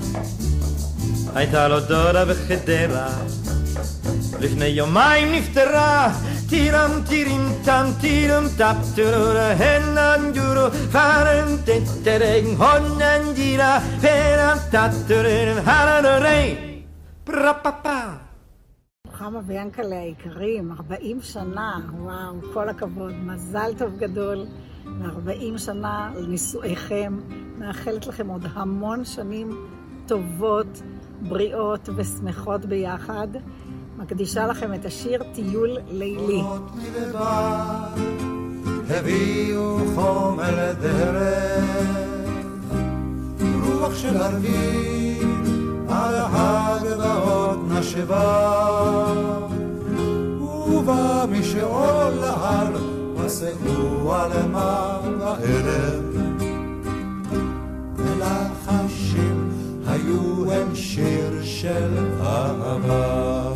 הייתה 1.35 1.69
לו 1.69 1.81
דודה 1.81 2.25
בחדרה, 2.25 3.09
לפני 4.41 4.65
יומיים 4.67 5.33
נפטרה. 5.33 6.13
טירם 6.49 6.91
טירים 7.09 7.41
טם 7.65 7.87
טירם 8.01 8.45
טפ 8.59 8.97
טורורה 8.97 9.53
הנן 9.53 10.33
דורו 10.35 10.71
פארן 10.93 11.57
טטרן 11.65 12.45
הונן 12.59 13.35
דירה 13.35 13.79
פרם 14.01 14.57
טטורן 14.71 15.59
הרנורי 15.65 16.57
פרפפה 17.25 18.01
רוחמה 19.07 19.41
ויאנקלה 19.47 19.99
היקרים, 19.99 20.73
40 20.73 21.23
שנה, 21.23 21.79
וואו, 21.99 22.53
כל 22.55 22.69
הכבוד, 22.69 23.13
מזל 23.13 23.71
טוב 23.79 23.99
גדול 23.99 24.47
ל-40 24.87 25.59
שנה 25.59 26.11
לנישואיכם. 26.17 27.19
מאחלת 27.59 28.07
לכם 28.07 28.29
עוד 28.29 28.47
המון 28.55 29.05
שנים 29.05 29.59
טובות, 30.07 30.83
בריאות 31.23 31.89
ושמחות 31.97 32.65
ביחד. 32.65 33.29
מקדישה 33.99 34.47
לכם 34.47 34.75
את 34.75 34.85
השיר 34.85 35.23
טיול 35.35 35.71
לילי. 35.91 36.43
הביאו 38.91 39.79
חום 39.95 40.41
אל 40.41 40.59
הדרך, 40.59 41.65
רוח 43.65 43.95
של 43.95 44.17
ערבים 44.17 45.45
על 45.89 46.15
הגבעות 46.17 47.59
נשבה, 47.71 48.55
ובא 50.69 51.25
משאול 51.31 52.13
להר, 52.21 52.94
מסעו 53.25 54.15
על 54.15 54.47
מה 54.53 55.01
בערב. 55.19 56.05
ולחשים 57.97 59.51
היו 59.87 60.53
הם 60.53 60.75
שיר 60.75 61.43
של 61.43 61.99
אהבה. 62.21 63.55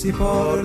ציפור 0.00 0.56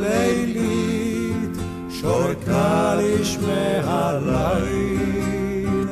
הליל 4.15 5.87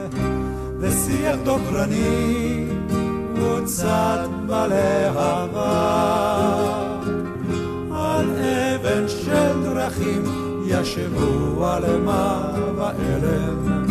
ושיח 0.79 1.35
דוקרני 1.43 2.65
מוצת 3.35 4.29
בלהבה 4.45 5.73
על 7.91 8.29
אבן 8.29 9.07
של 9.07 9.63
דרכים 9.63 10.23
ישבו 10.65 11.65
על 11.65 12.01
מה 12.01 12.51
ואלם 12.75 13.85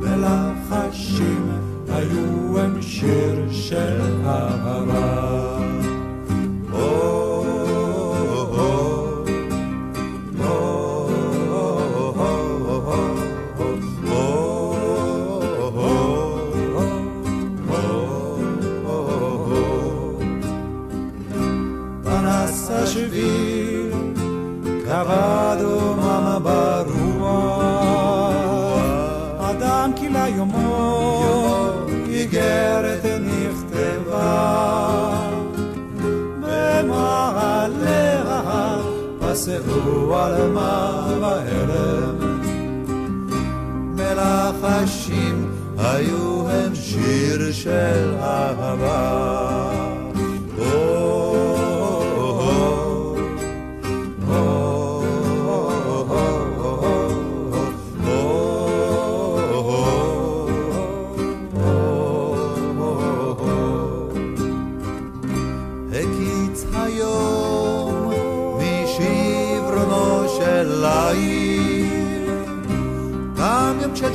ולחשים 0.00 1.50
היו 1.88 2.58
הם 2.58 2.82
שיר 2.82 3.52
של 3.52 4.00
אהבה 4.26 5.21
נסעו 39.42 40.16
על 40.16 40.50
מה 40.50 41.06
בערב. 41.20 42.24
מלחשים 43.96 45.52
היו 45.78 46.50
הם 46.50 46.74
שיר 46.74 47.52
של 47.52 48.14
אהבה. 48.20 49.51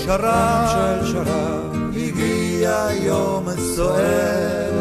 שרב, 0.08 0.68
של 0.68 1.06
שרב, 1.06 1.76
הגיע 1.96 2.88
יום 3.02 3.46
סוער, 3.76 4.72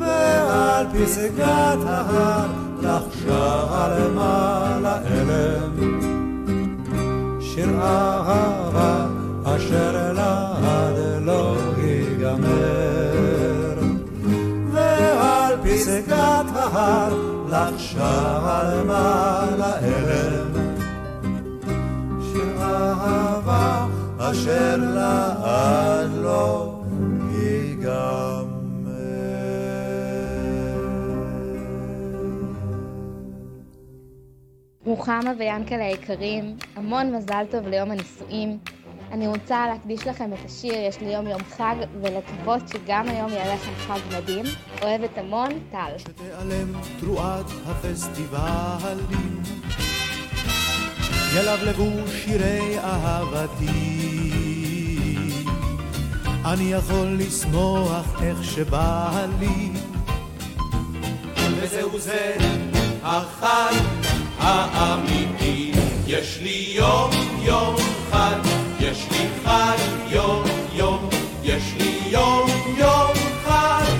ועל 0.00 0.86
פסגת 0.86 1.78
ההר 1.86 2.46
לחשה 2.82 3.88
למעלה 3.98 4.98
אלם. 5.06 6.00
שיר 7.40 7.80
אהבה 7.82 9.06
אשר 9.44 10.12
לעד 10.12 11.20
לא 11.20 11.56
ייגמר. 11.78 12.54
ועל 14.72 15.56
פסגת 15.62 16.46
ההר 16.54 17.14
לחשה 17.48 18.72
למעלה 18.74 19.78
אלם 19.78 20.63
אשר 24.30 24.76
לעד 24.76 26.10
לא 26.22 26.80
ייגמר 27.32 28.44
רוחמה 34.84 35.32
ויענקלה 35.38 35.84
היקרים, 35.84 36.56
המון 36.76 37.14
מזל 37.16 37.44
טוב 37.50 37.68
ליום 37.68 37.90
הנישואים. 37.90 38.58
אני 39.12 39.26
רוצה 39.26 39.66
להקדיש 39.66 40.06
לכם 40.06 40.32
את 40.32 40.38
השיר 40.44 40.74
"יש 40.74 41.00
לי 41.00 41.12
יום 41.12 41.26
יום 41.26 41.40
חג" 41.44 41.74
ולקוות 42.02 42.68
שגם 42.68 43.08
היום 43.08 43.30
יהיה 43.30 43.54
לכם 43.54 43.72
חג 43.76 43.98
מדהים. 44.16 44.44
אוהבת 44.82 45.18
המון, 45.18 45.48
טל. 45.70 45.98
שתיעלם 45.98 46.72
תרועת 47.00 47.46
הפסטיבלים, 47.66 49.42
ילבלבו 51.34 51.90
שירי 52.06 52.78
אהבתי. 52.78 53.66
אני 56.44 56.72
יכול 56.72 57.16
לשמוח 57.18 58.22
איך 58.22 58.44
שבא 58.44 59.26
לי. 59.40 59.70
וזהו 61.60 61.98
זה 61.98 62.36
החג 63.02 63.74
האמיתי. 64.38 65.72
יש 66.06 66.38
לי 66.42 66.72
יום 66.76 67.10
יום 67.42 67.76
חג, 68.10 68.38
יש 68.80 69.06
לי 69.10 69.28
חג 69.44 69.78
יום 70.10 70.44
יום, 70.72 71.08
יש 71.42 71.62
לי 71.78 71.98
יום 72.10 72.46
יום 72.76 73.12
חג, 73.44 73.92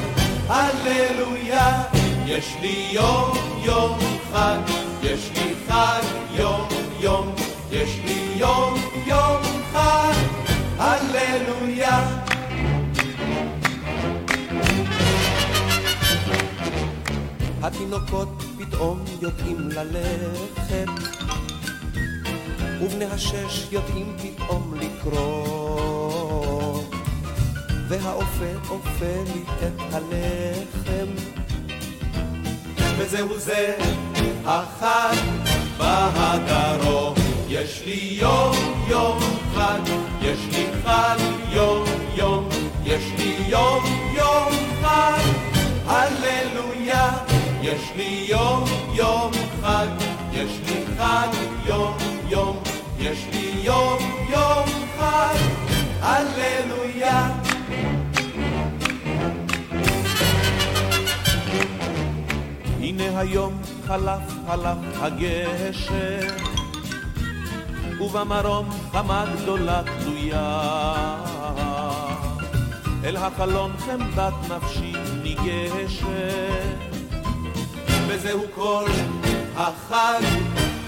הללויה. 0.49 1.83
יש 2.27 2.55
לי 2.61 2.89
יום 2.91 3.39
יום 3.65 3.99
חג, 4.33 4.59
יש 5.03 5.31
לי 5.35 5.55
חג 5.69 6.03
יום 6.35 6.74
יום, 7.15 7.35
יש 7.71 7.99
לי 8.05 8.35
יום 8.37 8.75
יום 9.07 9.43
חג, 9.73 10.15
הללויה. 10.79 12.21
התינוקות 17.63 18.43
פתאום 18.59 19.05
יודעים 19.21 19.69
ללכת, 19.69 20.89
ובני 22.83 23.05
השש 23.05 23.69
יודעים 23.73 24.17
פתאום 24.23 24.75
לקרוא, 24.81 26.83
והאופה 27.89 28.71
אופה 28.71 29.23
לי 29.35 29.43
את 29.67 29.81
הלחם. 29.93 30.84
וזהו 32.99 33.39
זה. 33.39 33.77
החג 34.47 35.17
בהדרום. 35.79 37.15
יש 37.49 37.83
לי 37.87 38.17
יום 38.21 38.55
יום 38.89 39.19
חג, 39.55 39.81
יש 40.23 40.39
לי 40.53 40.67
חג 40.85 41.17
יום 41.53 41.85
יום, 42.15 42.49
יש 42.85 43.03
לי 43.19 43.37
יום 43.49 43.85
יום 44.17 44.53
חג, 44.83 45.21
הללויה. 45.87 47.11
יש 47.63 47.81
לי 47.97 48.27
יום 48.29 48.65
יום 48.95 49.33
חג, 49.63 49.87
יש 50.33 50.51
לי 50.67 50.85
חג 50.99 51.29
יום 51.67 51.97
יום, 52.29 52.63
יש 52.99 53.19
לי 53.33 53.53
יום 53.63 53.99
יום 54.31 54.65
חג, 54.99 55.37
הללויה. 56.01 57.44
הנה 62.99 63.19
היום 63.19 63.63
חלף 63.87 64.23
חלף 64.47 64.77
הגשר, 65.01 66.29
ובמרום 68.01 68.69
חמה 68.93 69.25
גדולה 69.37 69.83
תלויה. 69.83 70.63
אל 73.05 73.17
החלון 73.17 73.73
חמדת 73.79 74.33
נפשי 74.51 74.93
ניגשת, 75.23 76.07
וזהו 78.07 78.41
כל 78.55 78.85
החג, 79.57 80.23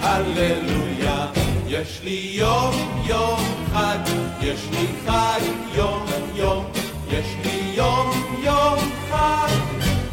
הללויה. 0.00 1.26
יש 1.66 2.00
לי 2.04 2.30
יום 2.32 3.02
יום 3.06 3.40
חג, 3.72 3.98
יש 4.40 4.60
לי 4.70 4.86
חג 5.06 5.40
יום 5.74 6.06
יום, 6.34 6.64
יש 7.10 7.26
לי 7.44 7.72
יום 7.74 8.10
יום 8.42 8.78
חג, 9.10 9.48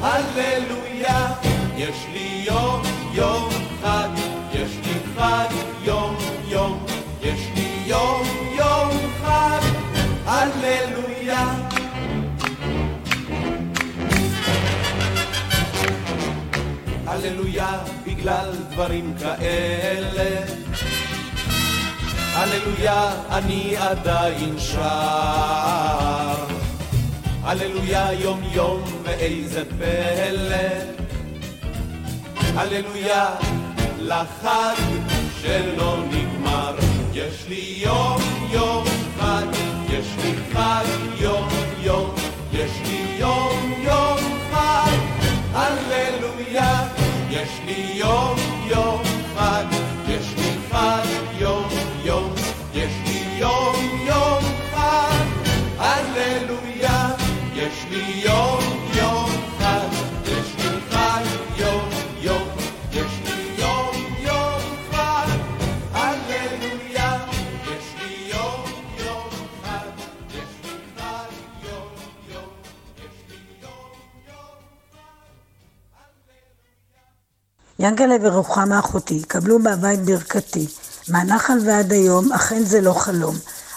הללויה. 0.02 1.53
יש 1.78 2.06
לי 2.14 2.44
יום 2.46 2.82
יום 3.14 3.50
חג, 3.82 4.10
יש 4.54 4.72
לי 4.86 4.94
חג 5.16 5.48
יום 5.84 6.16
יום, 6.48 6.86
יש 7.22 7.40
לי 7.56 7.84
יום 7.86 8.24
יום 8.58 8.90
חג, 9.22 9.62
הללויה. 10.26 11.54
הללויה 17.08 17.80
בגלל 18.06 18.52
דברים 18.70 19.14
כאלה. 19.20 20.46
הללויה 22.34 23.12
אני 23.30 23.78
עדיין 23.78 24.60
שר. 24.60 26.36
הללויה 27.44 28.14
יום 28.14 28.42
יום 28.54 28.84
ואיזה 29.04 29.64
פלא. 29.66 31.03
הללויה 32.56 33.26
לחג 34.00 34.76
שלא 35.42 35.98
נגמר. 36.12 36.76
יש 37.14 37.46
לי 37.50 37.74
יום 37.78 38.22
יום 38.52 38.84
חג, 39.20 39.46
יש 39.90 40.08
לי 40.24 40.34
חג 40.54 40.86
יום 41.20 41.48
יום, 41.80 42.16
יש 42.54 42.72
לי 42.86 43.16
יום 43.20 43.74
יום 43.84 44.18
חג, 44.52 44.98
הללויה. 45.54 46.34
יש 47.34 47.50
לי 47.66 47.92
יום 47.96 48.36
יום 48.66 49.03
ינקלה 77.84 78.16
ורוחמה 78.22 78.80
אחותי, 78.80 79.22
קבלו 79.28 79.58
את 79.94 80.06
ברכתי. 80.06 80.68
מהנחל 81.10 81.58
ועד 81.66 81.92
היום, 81.92 82.34
אכן 82.34 82.64
זה 82.64 82.82
לא 82.82 82.94
חלום. 82.94 83.36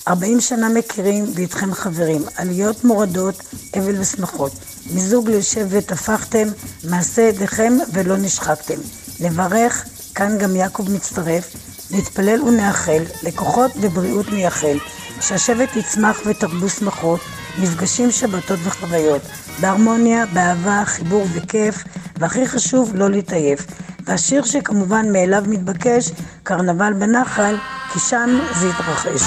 ארבעים 0.08 0.40
שנה 0.40 0.68
מכירים 0.68 1.24
ואיתכם 1.34 1.74
חברים, 1.74 2.22
עליות 2.36 2.84
מורדות, 2.84 3.34
אבל 3.78 4.00
ושמחות. 4.00 4.52
מזוג 4.94 5.30
לשבט 5.30 5.92
הפכתם, 5.92 6.48
מעשה 6.84 7.22
ידיכם 7.22 7.72
ולא 7.92 8.16
נשחקתם. 8.16 8.74
לברך, 9.20 9.84
כאן 10.14 10.38
גם 10.38 10.56
יעקב 10.56 10.90
מצטרף, 10.90 11.56
להתפלל 11.90 12.42
ונאחל, 12.42 13.02
לכוחות 13.22 13.70
ובריאות 13.80 14.28
מייחל, 14.28 14.78
שהשבט 15.20 15.76
יצמח 15.76 16.20
ותרבו 16.26 16.68
שמחות, 16.68 17.20
מפגשים, 17.58 18.10
שבתות 18.10 18.58
וחוויות, 18.64 19.22
בהרמוניה, 19.60 20.26
באהבה, 20.26 20.82
חיבור 20.84 21.26
וכיף, 21.34 21.84
והכי 22.18 22.46
חשוב, 22.46 22.92
לא 22.94 23.10
להתעייף. 23.10 23.66
והשיר 24.06 24.44
שכמובן 24.44 25.12
מאליו 25.12 25.44
מתבקש, 25.46 26.10
קרנבל 26.42 26.92
בנחל, 26.92 27.56
כי 27.92 27.98
שם 27.98 28.38
זה 28.60 28.68
יתרחש. 28.68 29.22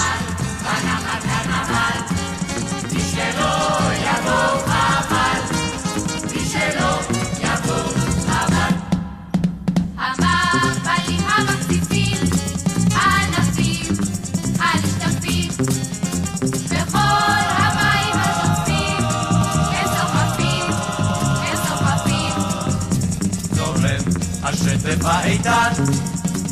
האיתן 25.03 25.71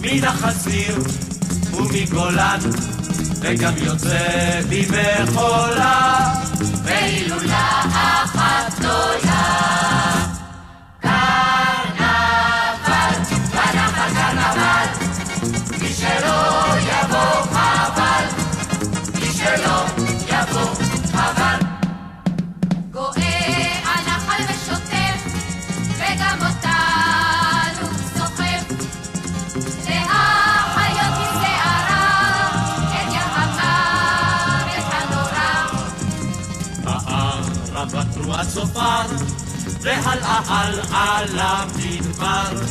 מן 0.01 0.23
החזיר 0.23 0.97
ומגולן 1.73 2.59
וגם 3.39 3.73
יוצא 3.77 4.61
במחולה 4.69 6.33
והילולה 6.83 7.81
אחת 8.23 8.79
גדולה. 8.79 10.16
תרועת 38.57 39.09
צופר 39.09 39.25
והלאה 39.81 40.39
הלאה 40.47 41.21
למדבר 41.33 42.65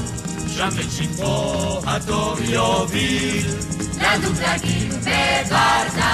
שם 0.56 0.68
את 0.68 0.90
שטחו 0.90 1.80
הטוב 1.86 2.40
יוביל. 2.40 3.46
לדוגלגים 3.80 4.88
וברזאווים. 4.90 6.06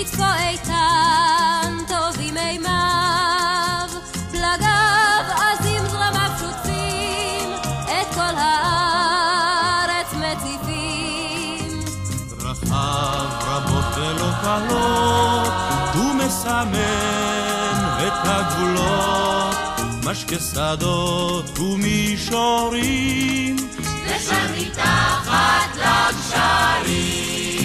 שטפו 0.00 0.22
איתן, 0.48 1.76
טובים 1.88 2.34
מימיו, 2.34 3.88
פלגיו 4.30 5.24
עזים 5.36 5.86
זרמיו 5.90 6.30
שוטפים, 6.38 7.50
את 7.84 8.14
כל 8.14 8.34
הארץ 8.36 10.14
מציפים. 10.14 11.84
דרכיו 12.38 13.28
רבות 13.42 13.84
ולא 13.96 14.30
קלות, 14.42 15.52
הוא 15.94 16.14
מסמן 16.14 17.76
את 18.06 18.12
הגבולות, 18.24 19.56
משקה 20.04 20.38
שדות 20.38 21.58
ומישורים. 21.58 23.56
ושם 24.06 24.52
מתחת 24.56 25.76
לגשרים. 25.76 27.59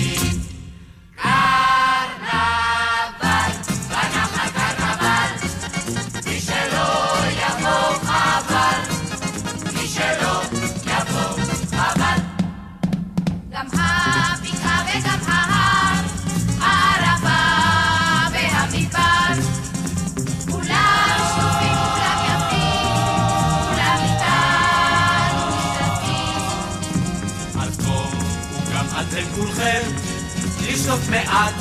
לשטוף 30.96 31.10
מעט 31.10 31.54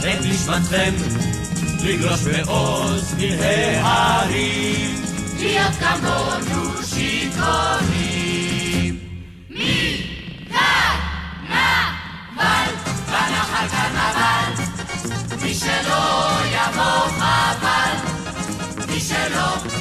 את 0.00 0.24
נשמתכם 0.24 0.94
לגלוש 1.82 2.20
בעוז 2.20 3.14
פלאי 3.14 3.76
ההרים 3.76 5.02
להיות 5.38 5.72
כמונו 5.72 6.82
שיכורים. 6.82 8.50
מקרנבל, 9.50 10.60
בנחל 13.06 13.66
קרנבל, 13.68 14.52
מי 15.42 15.54
שלא 15.54 16.30
יבוא 16.46 17.08
חבל, 17.18 17.94
מי 18.88 19.00
שלא 19.00 19.79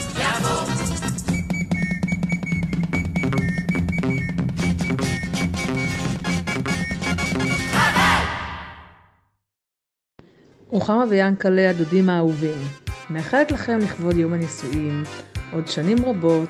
רוחמה 10.89 11.05
ויענקלה, 11.09 11.69
הדודים 11.69 12.09
האהובים, 12.09 12.67
מאחלת 13.09 13.51
לכם 13.51 13.79
לכבוד 13.79 14.17
יום 14.17 14.33
הנישואים 14.33 15.03
עוד 15.51 15.67
שנים 15.67 16.05
רבות 16.05 16.49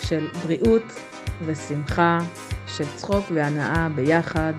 של 0.00 0.28
בריאות 0.42 0.82
ושמחה, 1.46 2.18
של 2.66 2.84
צחוק 2.96 3.24
והנאה 3.34 3.88
ביחד. 3.94 4.52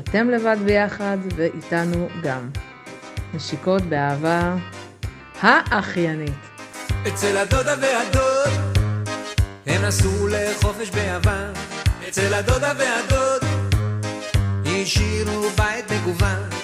אתם 0.00 0.30
לבד 0.30 0.56
ביחד 0.64 1.18
ואיתנו 1.36 2.08
גם. 2.22 2.50
נשיקות 3.34 3.82
באהבה, 3.82 4.56
האחיינית. 5.40 6.34
אצל 7.08 7.36
הדודה 7.36 7.74
והדוד 7.80 8.78
הם 9.66 9.82
נסעו 9.82 10.28
לחופש 10.28 10.90
ביוון 10.90 11.52
אצל 12.08 12.34
הדודה 12.34 12.72
והדוד 12.78 13.42
השאירו 14.64 15.50
בית 15.56 15.92
מגוון 15.92 16.55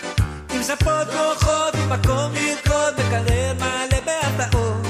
ספות 0.63 1.09
נוחות 1.15 1.75
ומקום 1.75 2.33
לרקוד 2.35 2.95
מקרר 2.95 3.53
מלא 3.55 4.01
בהפתעות 4.07 4.87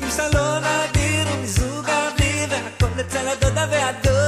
עם 0.00 0.10
סלון 0.10 0.64
אדיר 0.64 1.26
ומיזוג 1.32 1.86
אוויר 1.88 2.48
והכל 2.50 3.00
אצל 3.00 3.28
הדודה 3.28 3.66
והדוד. 3.70 4.18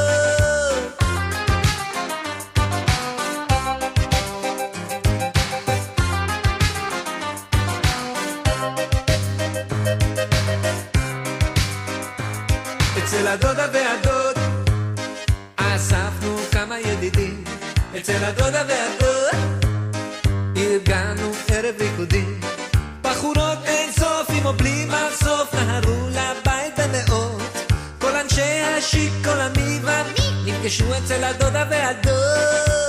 אצל 12.98 13.28
הדודה 13.28 13.66
והדוד 13.72 14.36
אספנו 15.56 16.36
כמה 16.52 16.78
ידידים. 16.80 17.44
אצל 17.96 18.24
הדודה 18.24 18.62
והדוד 18.68 18.99
ארגנו 20.70 21.32
ערב 21.48 21.74
ריקודים. 21.80 22.40
בחורות 23.02 23.58
אין 23.64 23.92
סוף 23.92 24.30
עם 24.30 24.46
או 24.46 24.52
בלי 24.52 24.86
מסוף 24.86 25.54
נהרו 25.54 26.08
לבית 26.08 26.74
במאות 26.78 27.42
כל 27.98 28.16
אנשי 28.16 28.62
השיק 28.78 29.12
כל 29.24 29.40
המי 29.40 29.78
ומי 29.82 30.52
נפגשו 30.52 30.84
אצל 30.98 31.24
הדודה 31.24 31.64
והדוד 31.70 32.79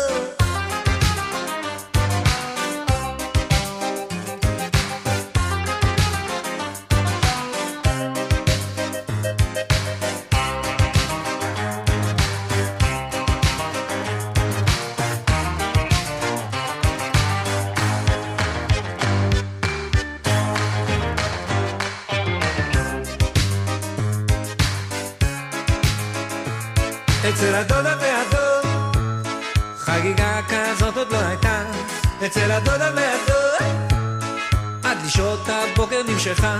אצל 32.32 32.52
הדודה 32.52 32.90
והדוד. 32.96 33.94
עד 34.84 34.98
לשעות 35.06 35.40
הבוקר 35.50 36.02
נמשכה. 36.08 36.60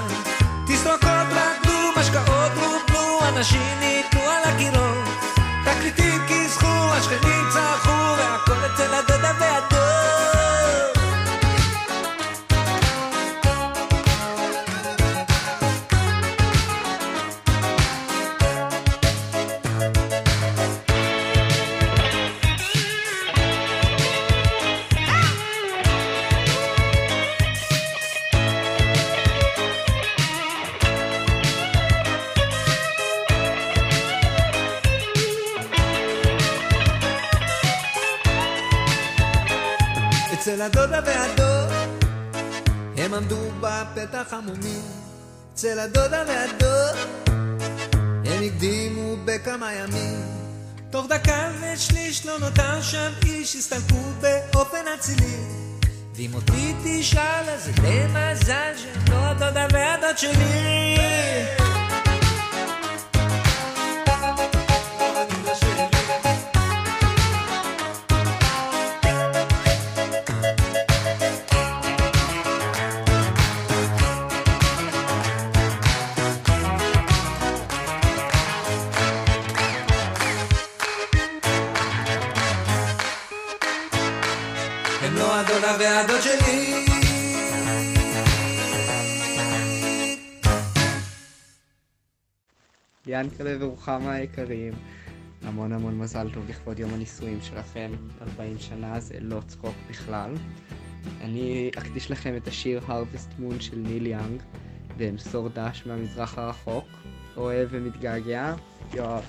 תסרוקות 0.68 1.28
רקדו, 1.32 2.00
משקאות 2.00 2.52
רוקנו, 2.56 3.20
אנשים 3.30 3.80
ניתנו 3.80 4.22
על 4.22 4.44
הקירות. 4.44 5.08
תקליטים 5.66 6.22
כיסחו, 6.28 6.94
השכנים 6.94 7.46
צרחו 7.54 8.18
והכל 8.18 8.51
בפתח 44.32 44.38
המומים 44.38 44.82
אצל 45.54 45.80
הדודה 45.80 46.24
והדוד 46.28 46.96
הם 48.26 48.44
הקדימו 48.44 49.16
בכמה 49.26 49.74
ימים. 49.74 50.20
תוך 50.90 51.08
דקה 51.08 51.52
ושליש 51.62 52.26
לא 52.26 52.40
נותר 52.40 52.82
שם 52.82 53.12
איש 53.26 53.56
הסתלקו 53.56 54.02
באופן 54.22 54.86
אצילי. 55.00 55.38
ואם 56.16 56.34
אותי 56.34 56.74
תשאל 56.86 57.50
אז 57.50 57.64
זה 57.66 57.72
די 57.72 58.04
מזל 58.10 58.74
שלא 58.78 59.16
הדודה 59.16 59.68
והדוד 59.74 60.18
שלי 60.18 61.61
ינקלה 93.22 93.56
ורוחמה 93.60 94.12
היקרים, 94.12 94.74
המון 95.44 95.74
המון 95.74 95.98
מזל 95.98 96.30
טוב 96.34 96.50
לכבוד 96.50 96.80
יום 96.80 96.94
הנישואים 96.94 97.42
שלכם, 97.42 97.92
40 98.22 98.60
שנה 98.60 99.00
זה 99.00 99.20
לא 99.20 99.42
צחוק 99.48 99.76
בכלל. 99.90 100.34
אני 101.22 101.72
אקדיש 101.78 102.12
לכם 102.12 102.38
את 102.38 102.48
השיר 102.48 102.82
Harvest 102.88 103.40
Moon 103.40 103.60
של 103.62 103.78
ניל 103.78 104.06
יאנג, 104.06 104.42
ואמסור 104.98 105.50
דש 105.50 105.84
מהמזרח 105.86 106.38
הרחוק, 106.38 106.86
אוהב 107.38 107.68
ומתגעגע, 107.72 108.54
יואב. 108.94 109.24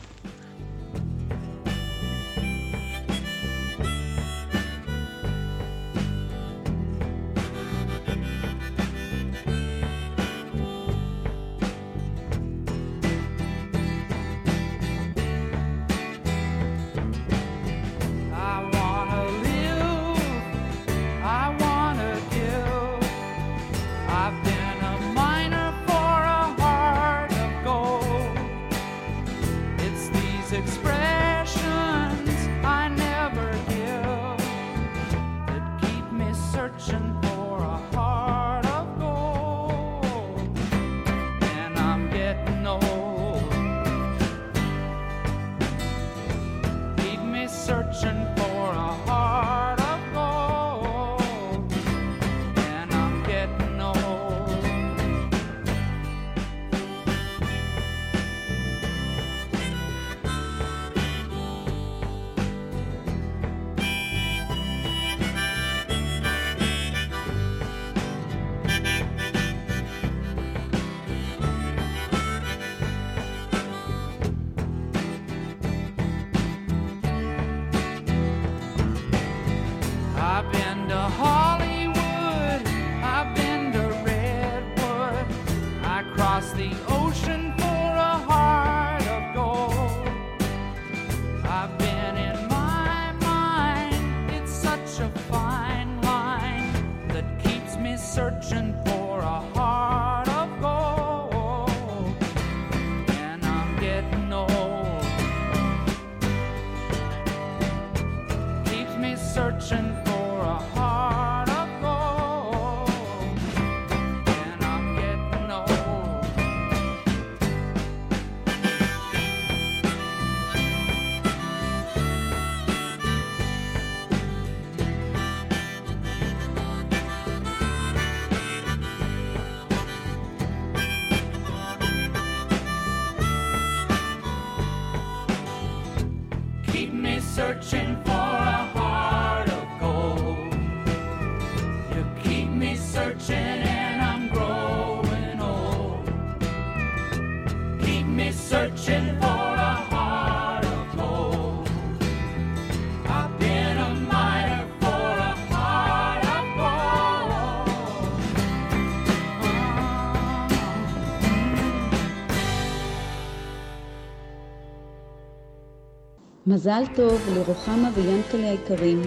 מזל 166.53 166.83
טוב 166.95 167.21
לרוחמה 167.35 167.91
ויענקלה 167.95 168.51
היקרים, 168.51 169.03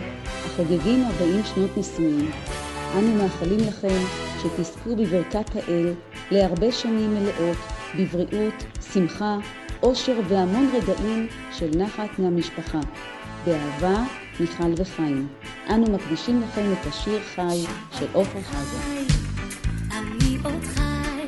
החוגגים 0.45 1.03
40 1.05 1.43
שנות 1.43 1.77
נישואים. 1.77 2.31
אנו 2.97 3.15
מאחלים 3.15 3.59
לכם 3.59 3.97
שתזכו 4.41 4.95
בברכת 4.95 5.55
האל 5.55 5.93
להרבה 6.31 6.71
שנים 6.71 7.13
מלאות, 7.13 7.57
בבריאות, 7.99 8.63
שמחה, 8.93 9.37
אושר 9.83 10.19
והמון 10.27 10.69
רגעים 10.73 11.27
של 11.51 11.69
נחת 11.77 12.19
מהמשפחה. 12.19 12.79
באהבה, 13.45 14.03
מיכל 14.39 14.73
וחיים. 14.77 15.27
אנו 15.69 15.85
מקדישים 15.91 16.41
לכם 16.41 16.73
את 16.73 16.87
השיר 16.87 17.19
חי 17.35 17.57
של 17.99 18.07
עופר 18.13 18.41
חזה. 18.41 18.77
עוד 20.43 20.63
חי, 20.63 21.27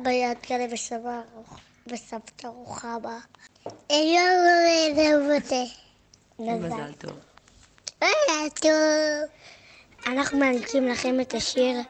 סבא 0.00 0.10
יד 0.10 0.36
כאלה 0.42 0.64
וסבא 0.72 1.20
רוח- 1.34 1.60
וסבתא 1.86 2.46
רוחמה. 2.46 3.18
היום 3.90 4.46
נבוטה. 4.96 5.62
מזל 6.38 6.92
טוב. 6.98 7.12
מזל 8.02 8.48
טוב. 8.60 8.70
אנחנו 10.06 10.38
מעניקים 10.38 10.88
לכם 10.88 11.20
את 11.20 11.34
השיר, 11.34 11.80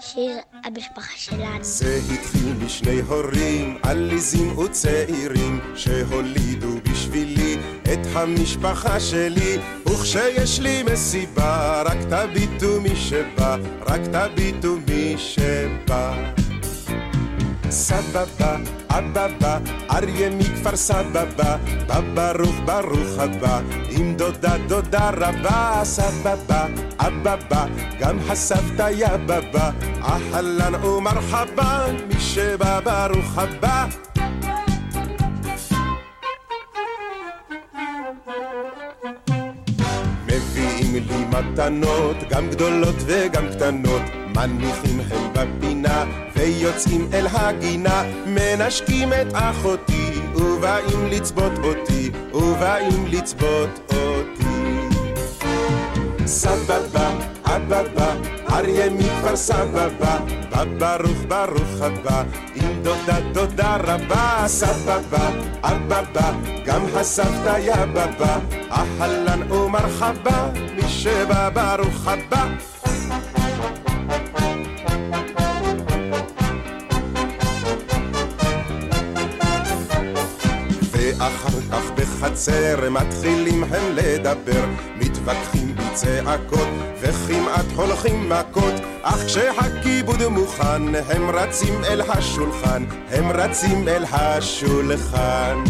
שיר 0.00 0.36
המשפחה 0.64 1.12
שלנו. 1.16 1.64
זה 1.64 1.98
התחיל 2.14 2.52
משני 2.64 3.00
הורים 3.00 3.78
עליזים 3.82 4.58
וצעירים 4.58 5.60
שהולידו 5.76 6.68
בשבילי 6.90 7.56
את 7.82 7.98
המשפחה 8.14 9.00
שלי 9.00 9.58
וכשיש 9.86 10.60
לי 10.60 10.82
מסיבה 10.82 11.82
רק 11.82 11.98
תביטו 12.10 12.80
מי 12.80 12.96
שבא, 12.96 13.56
רק 13.80 14.00
תביטו 14.12 14.76
מי 14.88 15.14
שבא 15.18 16.34
סבבה, 17.74 18.56
אבבה, 18.90 19.58
אריה 19.90 20.30
מכפר 20.30 20.76
סבבה, 20.76 21.56
בא 21.86 22.00
ברוך 22.14 22.56
ברוך 22.64 23.18
הבא, 23.18 23.60
עם 23.90 24.14
דודה 24.16 24.58
דודה 24.68 25.10
רבה, 25.10 25.80
סבבה, 25.84 26.66
אבבה, 26.98 27.64
גם 27.98 28.18
הסבתא 28.28 28.90
יא 28.90 29.16
בבא, 29.26 29.70
אהלן 30.02 30.84
ומרחבה, 30.84 31.86
מי 32.08 32.20
שבא 32.20 32.80
ברוך 32.80 33.38
הבא. 33.38 33.86
מביאים 40.26 40.94
לי 41.08 41.24
מתנות, 41.24 42.16
גם 42.30 42.50
גדולות 42.50 42.96
וגם 43.06 43.44
קטנות, 43.52 44.02
מניחים 44.36 45.00
הם 45.10 45.32
בפינה, 45.32 46.04
ויוצאים 46.36 47.08
אל 47.12 47.26
הגינה, 47.32 48.02
מנשקים 48.26 49.12
את 49.12 49.26
אחותי, 49.32 50.20
ובאים 50.34 51.06
לצבות 51.10 51.52
אותי, 51.64 52.10
ובאים 52.34 53.06
לצבות 53.06 53.92
אותי. 53.92 54.44
סבבה, 56.26 57.10
אבבה, 57.44 58.14
אריה 58.50 58.90
מכפר 58.90 59.36
סבבה, 59.36 60.18
בא 60.50 60.64
ברוך 60.78 61.18
ברוך 61.28 61.80
הבא, 61.80 62.22
עם 62.54 62.82
דודה 62.82 63.20
דודה 63.32 63.76
רבה, 63.76 64.44
סבבה, 64.46 65.30
אבבה, 65.62 66.30
גם 66.64 66.86
הסבתא 66.94 67.58
יא 67.58 67.84
בבא, 67.84 68.38
אהלן 68.70 69.52
ומרחבה, 69.52 70.48
מי 70.76 70.88
שבא 70.88 71.48
ברוך 71.48 72.08
הבא. 72.08 72.46
ואחר 81.18 81.60
כך 81.72 81.90
בחצר 81.96 82.90
מתחילים 82.90 83.64
הם 83.64 83.96
לדבר, 83.96 84.64
מתווכחים 84.96 85.76
בצעקות 85.76 86.68
וכמעט 87.00 87.66
הולכים 87.76 88.28
מכות, 88.28 88.74
אך 89.02 89.24
כשהכיבוד 89.26 90.26
מוכן 90.26 90.94
הם 90.94 91.30
רצים 91.30 91.84
אל 91.84 92.00
השולחן, 92.00 92.84
הם 93.10 93.30
רצים 93.30 93.88
אל 93.88 94.04
השולחן. 94.12 95.64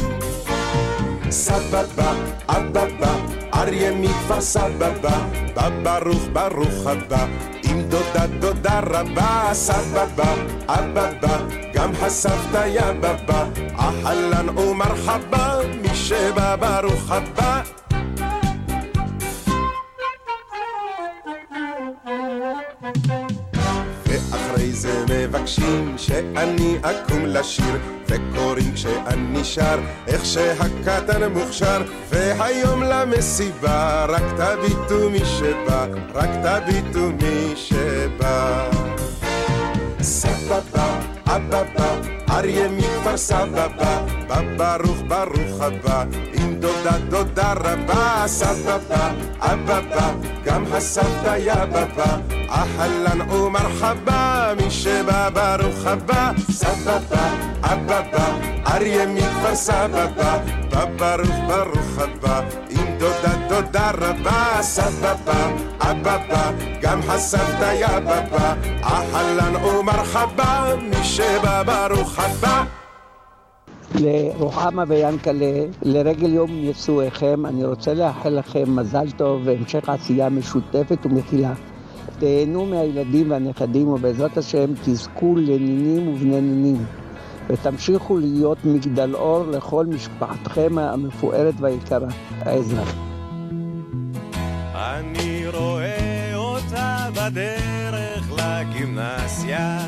סבבה, 1.31 2.13
אבבה, 2.49 3.15
אריה 3.55 3.95
מכפר 3.95 4.41
סבבה, 4.41 5.19
בא 5.55 5.69
ברוך 5.83 6.23
ברוך 6.33 6.87
הבא, 6.87 7.27
עם 7.65 7.83
דודה 7.83 8.27
דודה 8.39 8.81
רבה, 8.81 9.51
סבבה, 9.53 10.35
אבבה, 10.69 11.37
גם 11.75 11.91
הסבתא 12.03 12.67
יא 12.67 12.93
בבא, 13.01 13.45
אהלן 13.79 14.59
ומרחבה, 14.59 15.59
מי 15.83 15.95
שבא 15.95 16.57
ברוך 16.57 17.11
הבא. 17.11 17.63
ואחרי 24.15 24.73
זה 24.73 25.05
מבקשים 25.11 25.95
שאני 25.99 26.77
אקום 26.83 27.27
לשיר 27.27 27.79
וקוראים 28.09 28.73
כשאני 28.75 29.45
שר 29.45 29.79
איך 30.07 30.25
שהקטן 30.25 31.33
מוכשר. 31.33 31.83
והיום 32.11 32.83
למסיבה 32.83 34.05
רק 34.09 34.23
תביטו 34.37 35.11
מי 35.11 35.25
שבא 35.25 35.87
רק 36.15 36.31
תביטו 36.43 37.11
מי 37.23 37.53
שבא. 37.57 38.71
סבבה, 40.01 41.01
אבבה, 41.27 41.95
אריה 42.31 42.69
מכפר 42.69 43.17
סבבה, 43.17 44.07
ברוך 44.57 45.03
ברוך 45.09 45.61
הבא, 45.61 46.05
דודה 46.65 46.99
דודה 47.09 47.53
רבה, 47.53 48.23
סבבה, 48.27 49.11
אבבה, 49.41 50.11
גם 50.45 50.65
הסבתא 50.73 51.37
יא 51.39 51.65
בבא, 51.65 52.17
אהלן 52.51 53.31
ומרחבה, 53.31 54.53
מי 54.57 54.71
שבא 54.71 55.29
ברוך 55.31 55.87
הבא, 55.87 56.31
סבבה, 56.51 57.29
אבבה, 57.63 58.27
אריה 58.67 59.07
מכפר 59.07 59.55
סבבה, 59.55 60.39
בא 60.71 60.85
ברוך 60.97 61.37
ברוך 61.47 61.99
הבא, 61.99 62.41
עם 62.71 62.99
דודה 62.99 63.35
דודה 63.49 63.91
רבה, 63.91 64.63
סבבה, 64.63 65.51
אבבה, 65.81 66.51
גם 66.81 67.01
הסבתא 67.09 67.75
יא 67.81 67.99
בבא, 67.99 68.55
אהלן 68.85 69.57
ומרחבה, 69.57 70.75
מי 70.83 71.05
שבא 71.05 71.63
ברוך 71.63 72.19
הבא. 72.19 72.84
לרוחמה 74.01 74.85
ויענקלה, 74.89 75.65
לרגל 75.83 76.33
יום 76.33 76.51
נישואיכם, 76.51 77.47
אני 77.47 77.65
רוצה 77.65 77.95
לאחל 77.95 78.29
לכם 78.29 78.77
מזל 78.77 79.11
טוב 79.11 79.43
והמשך 79.45 79.89
עשייה 79.89 80.29
משותפת 80.29 81.07
ומכילה. 81.07 81.53
תהנו 82.19 82.67
מהילדים 82.67 83.31
והנכדים, 83.31 83.89
ובעזרת 83.89 84.37
השם 84.39 84.71
תזכו 84.85 85.37
לנינים 85.37 86.09
ובני 86.09 86.41
נינים. 86.41 86.85
ותמשיכו 87.49 88.17
להיות 88.17 88.59
מגדל 88.65 89.15
אור 89.15 89.47
לכל 89.47 89.87
משפחתכם 89.87 90.79
המפוארת 90.79 91.55
והיקרה. 91.61 92.09
עזרא. 92.41 92.85
אני 94.75 95.47
רואה 95.55 96.35
אותה 96.35 97.09
בדרך 97.13 98.33
לגימנסיה 98.33 99.79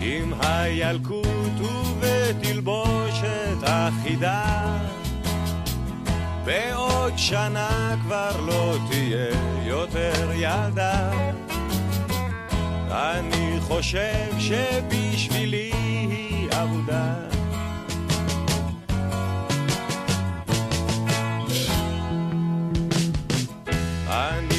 עם 0.00 0.32
הילקוט 0.40 1.43
ובתלבושת 2.04 3.56
אחידה. 3.64 4.76
בעוד 6.44 7.12
שנה 7.16 7.94
כבר 8.02 8.40
לא 8.46 8.76
תהיה 8.90 9.26
יותר 9.66 10.30
ילדה. 10.34 11.10
אני 12.90 13.56
חושב 13.60 14.26
שבשבילי 14.38 15.72
היא 16.10 16.48
אבודה. 16.52 17.14
אני 24.08 24.53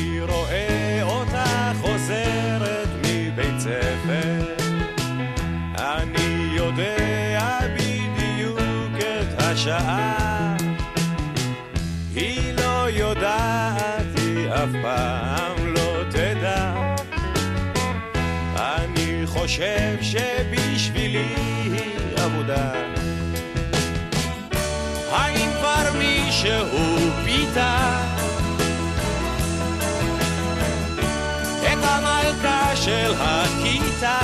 חושב 19.45 19.97
שבשבילי 20.01 21.27
היא 21.63 21.79
עבודה. 22.17 22.71
האם 25.11 25.49
כבר 25.59 25.97
מישהו 25.97 26.97
פיתה? 27.25 28.01
את 31.61 31.79
המלכה 31.83 32.75
של 32.75 33.13
הכיתה 33.17 34.19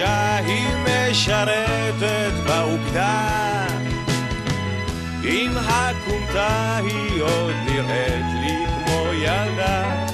חופשה 0.00 0.36
היא 0.36 0.66
משרתת 0.84 2.32
באוגדה. 2.46 3.66
עם 5.22 5.52
הכומתה 5.56 6.76
היא 6.76 7.22
עוד 7.22 7.54
נראית 7.66 8.24
לי 8.40 8.66
כמו 8.66 9.12
ילדה 9.12 10.06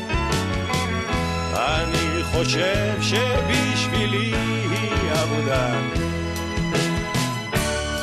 אני 1.55 2.23
חושב 2.33 3.03
שבשבילי 3.03 4.35
היא 4.71 5.13
עבודה. 5.13 5.71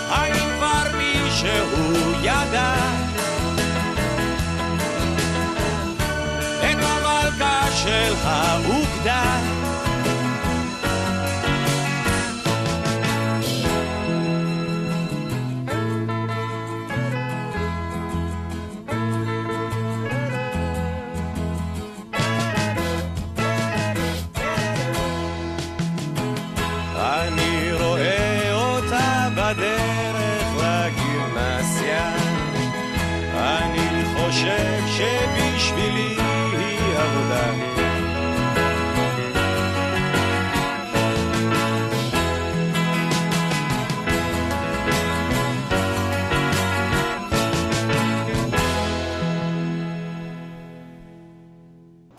האם 0.09 0.49
כבר 0.57 0.97
מישהו 0.97 2.13
ידע? 2.21 2.75
את 6.59 6.77
המלכה 6.83 7.71
של 7.71 8.13
האוגדה 8.23 9.52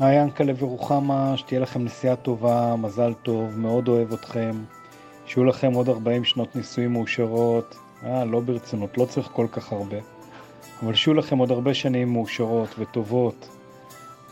היי 0.05 0.23
ינקלה 0.23 0.53
ורוחמה, 0.59 1.37
שתהיה 1.37 1.61
לכם 1.61 1.85
נסיעה 1.85 2.17
טובה, 2.17 2.77
מזל 2.77 3.13
טוב, 3.23 3.59
מאוד 3.59 3.89
אוהב 3.89 4.13
אתכם. 4.13 4.53
שיהיו 5.27 5.45
לכם 5.45 5.73
עוד 5.73 5.89
40 5.89 6.25
שנות 6.25 6.57
נישואים 6.57 6.93
מאושרות. 6.93 7.77
אה, 8.05 8.25
לא 8.25 8.41
ברצינות, 8.41 8.99
לא 8.99 9.05
צריך 9.05 9.29
כל 9.33 9.47
כך 9.53 9.73
הרבה. 9.73 9.97
אבל 10.83 10.95
שיהיו 10.95 11.15
לכם 11.15 11.39
עוד 11.39 11.51
הרבה 11.51 11.75
שנים 11.75 12.13
מאושרות 12.13 12.69
וטובות 12.79 13.49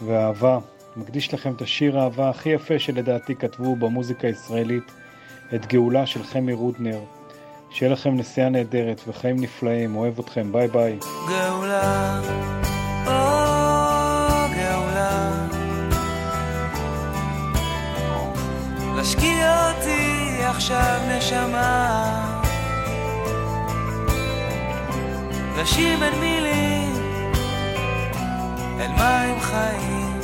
ואהבה. 0.03 0.59
מקדיש 0.97 1.35
לכם 1.35 1.53
את 1.53 1.63
השיר 1.63 1.99
האהבה 1.99 2.31
הכי 2.31 2.49
יפה 2.49 2.79
שלדעתי 2.79 3.35
כתבו 3.35 3.77
במוזיקה 3.77 4.27
הישראלית, 4.27 4.93
את 5.55 5.67
גאולה 5.67 6.07
של 6.07 6.23
חמי 6.23 6.53
רודנר. 6.53 7.01
שיהיה 7.71 7.93
לכם 7.93 8.17
נסיעה 8.17 8.49
נהדרת 8.49 9.01
וחיים 9.09 9.41
נפלאים, 9.41 9.97
אוהב 9.97 10.19
אתכם, 10.19 10.53
ביי 10.53 10.69
ביי. 10.69 10.99
גאולה, 11.29 12.21
עכשיו 20.57 21.01
נשמה, 21.09 22.15
לשיר 25.59 25.99
בין 25.99 26.21
מילים 26.21 26.95
אל 28.81 28.89
מים 28.89 29.41
חיים, 29.41 30.21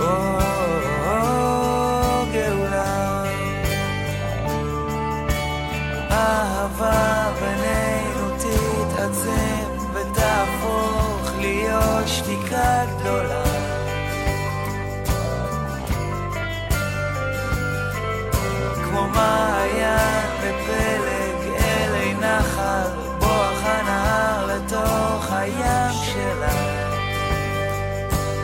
או 0.00 0.38
גאולה, 2.32 3.22
אהבה 6.10 7.30
בינינו 7.40 8.36
תתעצם 8.38 9.70
ותהפוך 9.94 11.30
להיות 11.38 12.08
שתיקה 12.08 12.84
גדולה. 12.98 13.45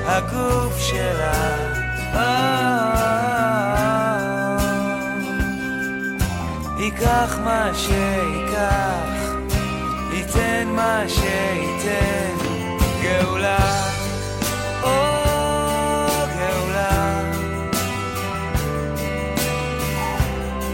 הגוף 0.07 0.79
שלה. 0.79 1.53
גאולה, 13.03 13.59
או 14.83 15.12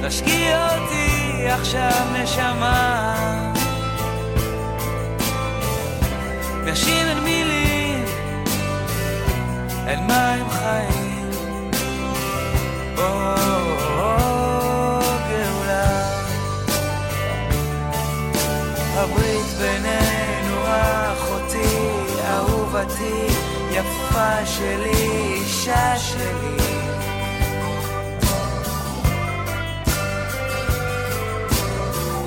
תשקיע 0.09 0.68
אותי 0.74 1.46
עכשיו 1.48 2.06
נשמה, 2.12 3.24
נשים 6.64 7.06
אל 7.06 7.20
מילים, 7.20 8.04
אל 9.86 10.00
מים 10.00 10.50
חיים. 10.50 11.30
הברית 18.96 19.46
בינינו 19.59 20.56
אחותי, 21.12 21.78
אהובתי, 22.28 23.26
יפה 23.70 24.46
שלי, 24.46 25.11
אישה 25.34 25.96
שלי. 25.98 26.67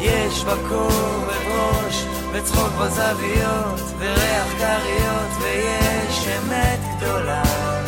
אש 0.10 0.44
בכובד 0.44 1.46
ראש, 1.48 2.06
וצחוק 2.34 2.74
בזוויות, 2.82 3.82
וריח 4.00 4.48
כריות, 4.58 5.32
ויש 5.42 6.28
אמת 6.28 6.80
גדולה. 6.98 7.81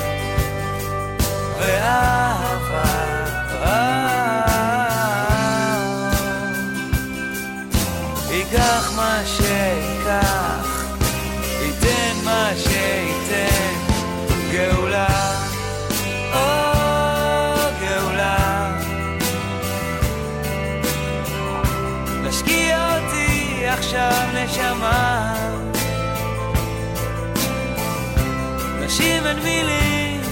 נשים 29.44 30.24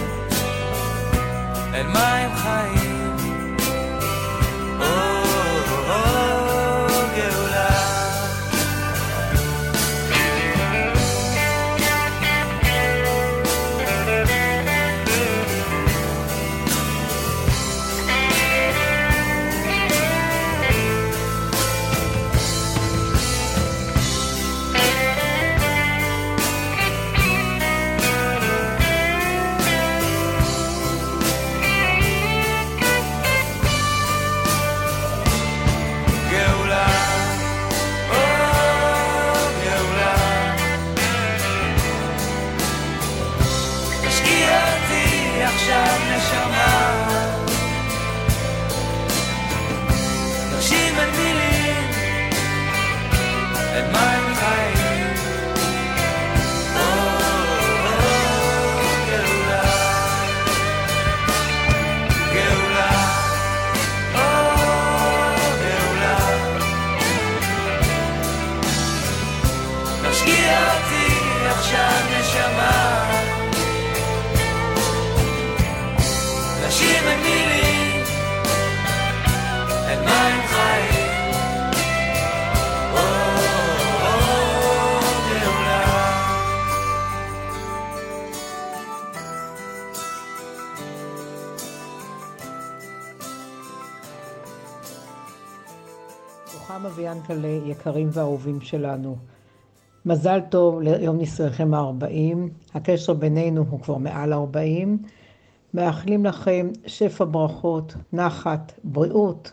אין 1.74 1.88
מילים, 1.88 2.31
ויענקלה, 97.12 97.48
יקרים 97.66 98.10
ואהובים 98.14 98.62
שלנו. 98.62 99.16
מזל 100.06 100.40
טוב 100.50 100.82
ליום 100.82 101.18
נישואיכם 101.18 101.74
הארבעים, 101.74 102.50
הקשר 102.74 103.14
בינינו 103.14 103.66
הוא 103.70 103.80
כבר 103.80 103.98
מעל 103.98 104.34
ארבעים. 104.34 104.98
מאחלים 105.74 106.26
לכם 106.26 106.70
שפע 106.86 107.26
ברכות, 107.32 107.94
נחת, 108.14 108.72
בריאות, 108.84 109.52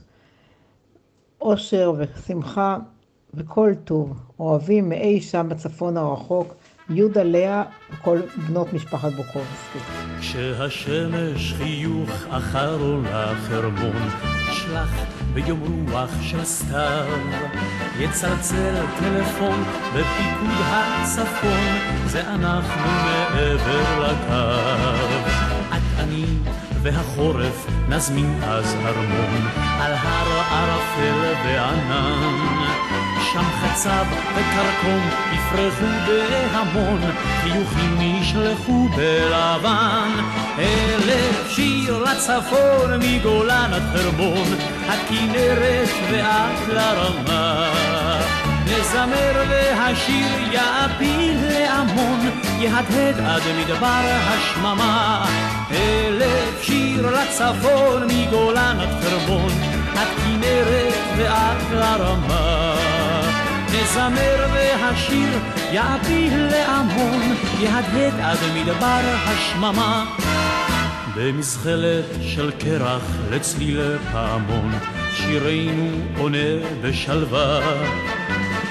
אושר 1.40 1.92
ושמחה 1.98 2.78
וכל 3.34 3.72
טוב. 3.84 4.20
אוהבים 4.40 4.88
מאי 4.88 5.20
שם 5.20 5.46
בצפון 5.50 5.96
הרחוק, 5.96 6.54
יהודה 6.90 7.22
לאה 7.22 7.62
וכל 7.92 8.20
בנות 8.48 8.72
משפחת 8.72 9.12
בוקובסקי. 9.12 9.78
כשהשמש 10.20 11.52
חיוך 11.52 12.11
אחר 12.28 13.00
לחרמון, 13.02 14.38
שלח 14.53 14.90
ביום 15.34 15.86
רוח 15.90 16.11
של 16.22 16.44
סתיו, 16.44 17.07
יצלצל 17.99 18.74
טלפון 18.99 19.64
בפיקוד 19.94 20.57
הצפון, 20.61 21.78
זה 22.07 22.20
אנחנו 22.20 22.90
מעבר 23.05 24.07
לקו. 24.07 24.59
את 25.68 25.82
אני 25.99 26.24
והחורף 26.82 27.66
נזמין 27.88 28.42
אז 28.42 28.74
הרמון, 28.84 29.49
על 29.80 29.92
הר 29.92 30.40
ערפל 30.40 31.34
וענן. 31.44 32.27
חצב 33.78 34.04
וכרכום 34.34 35.10
יפרחו 35.32 35.86
בהמון, 36.06 37.00
חיוכים 37.42 37.96
נשלחו 37.98 38.88
בלבן. 38.96 40.10
אלף 40.58 41.50
שיר 41.50 41.98
לצפון 41.98 42.90
מגולן 43.00 43.70
עד 43.74 43.82
חרמון, 43.96 44.46
הכנרת 44.88 45.88
ואת 46.10 46.68
לרמה. 46.68 47.70
נזמר 48.64 49.44
והשיר 49.48 50.52
יעפיל 50.52 51.38
להמון, 51.48 52.30
יהדהד 52.58 53.20
עד 53.20 53.42
מדבר 53.58 54.18
השממה. 54.28 55.26
אלף 55.70 56.62
שיר 56.62 57.10
לצפון 57.10 58.02
מגולן 58.08 58.76
עד 58.80 59.02
חרמון, 59.02 59.52
עד 59.96 60.08
כנרת 60.16 60.94
ועד 61.16 61.56
לרמה. 61.72 62.97
נזמר 63.72 64.46
והשיר 64.52 65.28
יעפיל 65.72 66.46
להמון, 66.46 67.22
יהדהד 67.60 68.20
עד 68.20 68.38
מדבר 68.54 69.00
השממה. 69.24 70.04
במזחלת 71.16 72.04
של 72.22 72.50
קרח 72.50 73.02
לצליל 73.30 73.98
פעמון, 74.12 74.72
שירנו 75.14 75.90
עונה 76.18 76.48
בשלווה. 76.82 77.60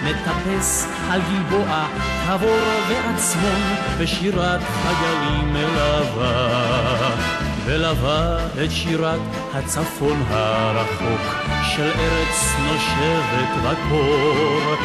מטפס 0.03 0.87
על 1.09 1.21
גלבוע, 1.21 1.87
תבור 2.27 2.59
ועצמון, 2.89 3.61
בשירת 3.99 4.61
חיילים 4.61 5.53
מלווה. 5.53 7.36
ולווה 7.67 8.37
את 8.63 8.71
שירת 8.71 9.19
הצפון 9.53 10.23
הרחוק, 10.29 11.35
של 11.75 11.91
ארץ 11.99 12.55
נושבת 12.59 13.49
בקור. 13.63 14.75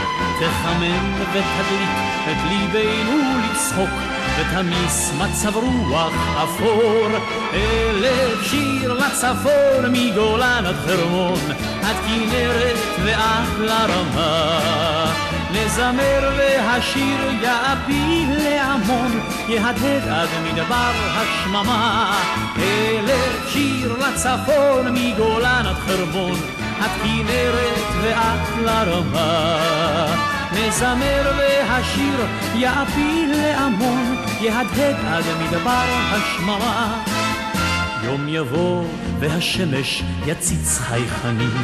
תחמם 0.40 1.14
ותדליק 1.20 1.90
את 2.24 2.36
ליבנו 2.48 3.18
לצחוק, 3.38 3.90
ותמיס 4.38 5.12
מצב 5.18 5.56
רוח 5.56 6.12
אפור. 6.44 7.08
אלף 7.54 8.42
שיר 8.42 8.92
לצפון 8.92 9.92
מגולן 9.92 10.66
עד 10.66 10.76
חרמון, 10.86 11.40
עד 11.82 11.96
כנרת 12.06 12.76
ועד 13.04 13.48
לרמה. 13.58 15.31
נזמר 15.52 16.30
והשיר 16.38 17.30
יעפיל 17.42 18.30
להמון, 18.44 19.20
יהדהד 19.48 20.08
עד 20.08 20.28
מדבר 20.44 20.92
השממה. 21.16 22.12
אלף 22.58 23.48
שיר 23.48 23.96
לצפון 23.96 24.94
מגולן 24.94 25.64
עד 25.66 25.76
חרמון, 25.76 26.36
עד 26.80 26.90
כנרת 27.02 27.94
ועד 28.02 28.40
לרמה. 28.64 29.58
נזמר 30.52 31.32
והשיר 31.38 32.26
יעפיל 32.54 33.32
להמון, 33.36 34.16
יהדהד 34.40 34.96
עד 35.12 35.24
מדבר 35.40 35.84
השממה. 36.12 37.11
יום 38.04 38.28
יבוא 38.28 38.84
והשמש 39.20 40.02
יציץ 40.26 40.78
חייכנים, 40.78 41.56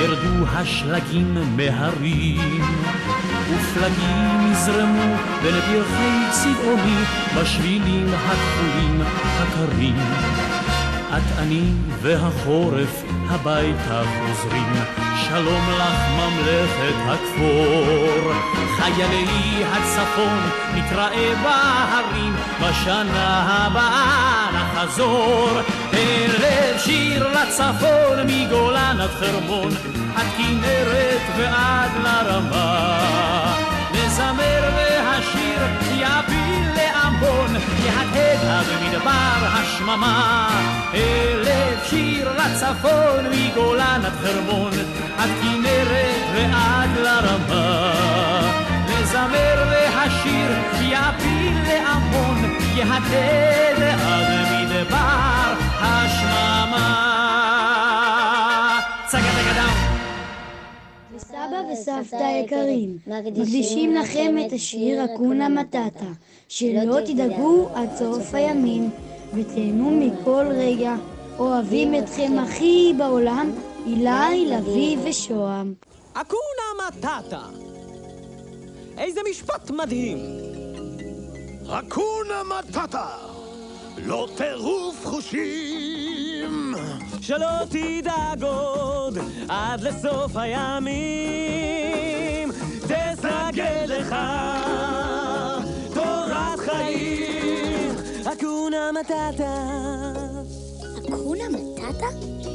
ירדו 0.00 0.46
השלגים 0.46 1.56
מהרים. 1.56 2.62
ופלגים 3.50 4.52
יזרמו 4.52 5.16
בין 5.42 5.54
פרחי 5.60 6.18
צבעוני, 6.30 7.02
בשבילים 7.36 8.06
הכחולים 8.14 9.02
הקרים. 9.02 9.96
את 11.16 11.38
אני 11.38 11.62
והחורף 12.02 13.02
הביתה 13.28 14.02
חוזרים, 14.18 14.72
שלום 15.28 15.62
לך 15.78 15.98
ממלכת 16.16 16.94
הכפור. 17.06 18.32
חיילי 18.76 19.64
הצפון, 19.72 20.38
נתראה 20.74 21.34
בהרים, 21.42 22.34
בשנה 22.60 23.42
הבאה 23.46 24.48
נחזור. 24.52 25.50
ערב 25.92 26.78
שיר 26.78 27.28
לצפון, 27.28 28.18
מגולן 28.26 28.96
עד 29.00 29.10
חרמון, 29.10 29.72
עד 30.16 30.26
כנרת 30.36 31.22
ועד 31.36 31.90
לרמה. 32.04 32.98
נזמר 33.92 34.70
והשיר 34.76 35.60
יפיל 35.92 36.61
לעמון, 37.22 37.56
יהדהד 37.84 38.66
במדבר 38.66 39.38
השממה. 39.42 40.48
אלף 40.94 41.84
שיר 41.84 42.32
לצפון, 42.32 43.24
מגולן 43.30 44.00
עד 44.04 44.12
חרמון, 44.12 44.72
עד 45.18 45.30
כנרת 45.42 46.22
ועד 46.34 46.90
לרמה. 46.96 47.92
נזמר 48.88 49.64
והשיר 49.70 50.50
יפיל 50.80 51.56
לעמון, 51.68 52.56
יהדהד 52.76 53.82
עד 53.82 54.28
מדבר 54.52 55.54
השממה. 55.80 57.08
סבא 61.18 61.62
וסבתא 61.72 62.42
יקרים, 62.44 62.96
מקדישים 63.06 63.94
לכם 63.94 64.36
את 64.46 64.52
השיר 64.52 65.04
אקונה 65.04 65.48
מטאטה, 65.48 66.06
שלא 66.54 66.98
תדאגו 67.06 67.68
עד 67.74 67.88
סוף 67.96 68.34
הימים, 68.34 68.90
ותהנו 69.34 69.90
מכל 69.90 70.44
רגע, 70.50 70.94
אוהבים 71.38 71.94
אתכם 71.94 72.32
הכי 72.38 72.94
בעולם, 72.98 73.52
אילי, 73.86 74.46
לביא 74.46 74.96
ושוהם. 75.04 75.74
אקונה 76.12 76.88
מטאטה. 76.88 77.40
איזה 78.98 79.20
משפט 79.30 79.70
מדהים. 79.70 80.18
אקונה 81.68 82.42
מטאטה. 82.44 83.08
לא 84.06 84.28
טירוף 84.36 85.06
חושים. 85.06 86.74
שלא 87.20 87.64
תדאג 87.68 88.44
עוד 88.44 89.18
עד 89.48 89.80
לסוף 89.80 90.36
הימים. 90.36 90.92
תסגל 92.82 93.84
לך 93.86 94.14
אקונה 98.72 98.92
מטאטה. 99.00 99.54
אקונה 101.08 101.44
מטאטה? 101.48 102.06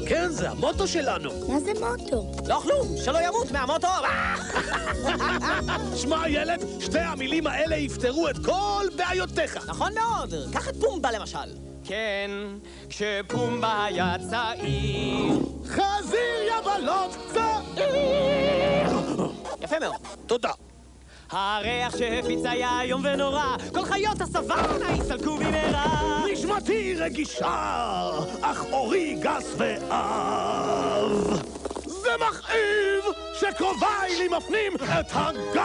כן, 0.07 0.29
זה 0.29 0.49
המוטו 0.49 0.87
שלנו. 0.87 1.29
מה 1.47 1.59
זה 1.59 1.71
מוטו? 1.73 2.31
לא 2.47 2.59
כלום, 2.59 2.87
שלא 3.05 3.17
ימות 3.27 3.51
מהמוטו. 3.51 3.87
שמע, 6.01 6.29
ילד, 6.29 6.65
שתי 6.79 6.99
המילים 6.99 7.47
האלה 7.47 7.75
יפתרו 7.75 8.29
את 8.29 8.35
כל 8.45 8.85
בעיותיך. 8.95 9.69
נכון 9.69 9.93
מאוד. 9.93 10.33
קח 10.53 10.69
את 10.69 10.75
פומבה 10.79 11.11
למשל. 11.11 11.49
כן, 11.83 12.31
כשפומבה 12.89 13.85
היה 13.85 14.15
צעיר. 14.29 15.39
חזיר 15.65 16.59
יבלות 16.59 17.15
צעיר! 17.33 17.87
יפה 19.61 19.79
מאוד. 19.79 19.95
תודה. 20.27 20.51
הריח 21.31 21.97
שהפיץ 21.97 22.45
היה 22.45 22.81
איום 22.81 23.01
ונורא, 23.05 23.55
כל 23.73 23.85
חיות 23.85 24.21
הסוואנה 24.21 24.91
יסלקו 24.99 25.37
במהרה. 25.37 26.23
נשמתי 26.31 26.95
רגישה, 26.97 28.09
אך 28.41 28.65
אורי 28.71 29.17
גס 29.19 29.55
ועב. 29.57 31.41
זה 31.85 32.09
מכאיב 32.19 33.03
שקרוביי 33.39 34.17
לי 34.17 34.27
מפנים 34.37 34.75
את 34.75 35.11
הגב. 35.11 35.57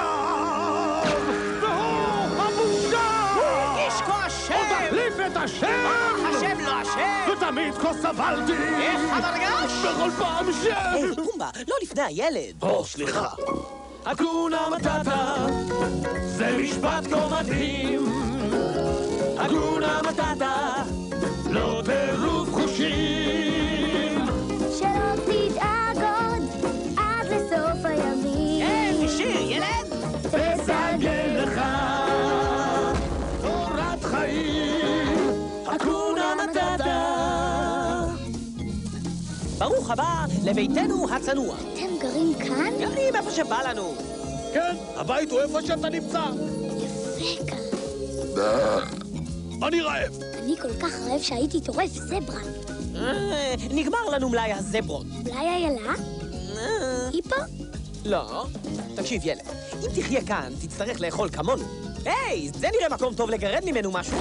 והוא 1.60 2.42
הבושה! 2.42 3.32
הוא 3.34 3.42
הרגיש 3.44 4.00
כה 4.00 4.26
אשם! 4.26 4.54
עוד 4.54 4.66
תחליף 4.86 5.14
את 5.26 5.36
השם! 5.36 5.86
השם 6.28 6.60
לא 6.60 6.82
אשם! 6.82 7.32
ותמיד 7.32 7.74
כה 7.74 7.94
סבלתי! 7.94 8.52
איך 8.52 9.00
המרגש? 9.12 9.72
בכל 9.72 10.10
פעם 10.18 10.52
ש... 10.52 10.66
היי, 10.66 11.14
פומבה, 11.16 11.50
לא 11.68 11.74
לפני 11.82 12.02
הילד. 12.02 12.62
או, 12.62 12.84
סליחה. 12.84 13.28
אקונה 14.04 14.68
מטאטה, 14.76 15.46
זה 16.24 16.58
משפט 16.62 17.06
כה 17.10 17.28
מדהים. 17.40 18.06
אקונה 19.36 20.00
מטאטה, 20.08 20.72
לא 21.50 21.82
טירוף 21.84 22.48
חושים. 22.52 24.18
שלא 24.78 25.14
תדאג 25.24 25.96
עוד 25.96 26.42
עד 26.96 27.26
לסוף 27.26 27.84
הימים. 27.84 28.62
אין, 28.62 29.08
שיר, 29.08 29.50
ילד! 29.50 29.86
תסגל 30.22 31.42
לך 31.42 31.60
תורת 33.42 34.04
חיים. 34.04 35.18
אקונה 35.76 36.34
מטאטה. 36.44 37.02
ברוך 39.58 39.90
הבא 39.90 40.24
לביתנו 40.44 41.06
הצנוע. 41.10 41.56
גרים 42.02 42.34
כאן? 42.34 42.72
גרים 42.80 43.16
איפה 43.16 43.30
שבא 43.30 43.62
לנו. 43.70 43.94
כן, 44.54 44.76
הבית 44.96 45.30
הוא 45.30 45.40
איפה 45.40 45.62
שאתה 45.62 45.88
נמצא. 45.88 46.24
יפה 46.76 47.46
כאן. 47.46 47.58
אני 49.66 49.80
רעב. 49.80 50.18
אני 50.38 50.56
כל 50.56 50.74
כך 50.82 50.92
רעב 51.08 51.20
שהייתי 51.22 51.60
טורף 51.60 51.90
זברה. 51.90 52.40
אה, 52.96 53.54
נגמר 53.70 54.08
לנו 54.12 54.28
מלאי 54.28 54.52
הזברות. 54.52 55.06
אולי 55.26 55.48
איילה? 55.48 55.92
היא 57.12 57.22
פה? 57.28 57.36
לא. 58.04 58.44
תקשיב, 58.96 59.22
ילד, 59.24 59.42
אם 59.82 59.88
תחיה 60.00 60.24
כאן, 60.24 60.52
תצטרך 60.62 61.00
לאכול 61.00 61.28
כמונו. 61.28 61.64
היי, 62.04 62.50
זה 62.54 62.68
נראה 62.78 62.88
מקום 62.88 63.14
טוב 63.14 63.30
לגרד 63.30 63.62
ממנו 63.64 63.90
משהו. 63.92 64.18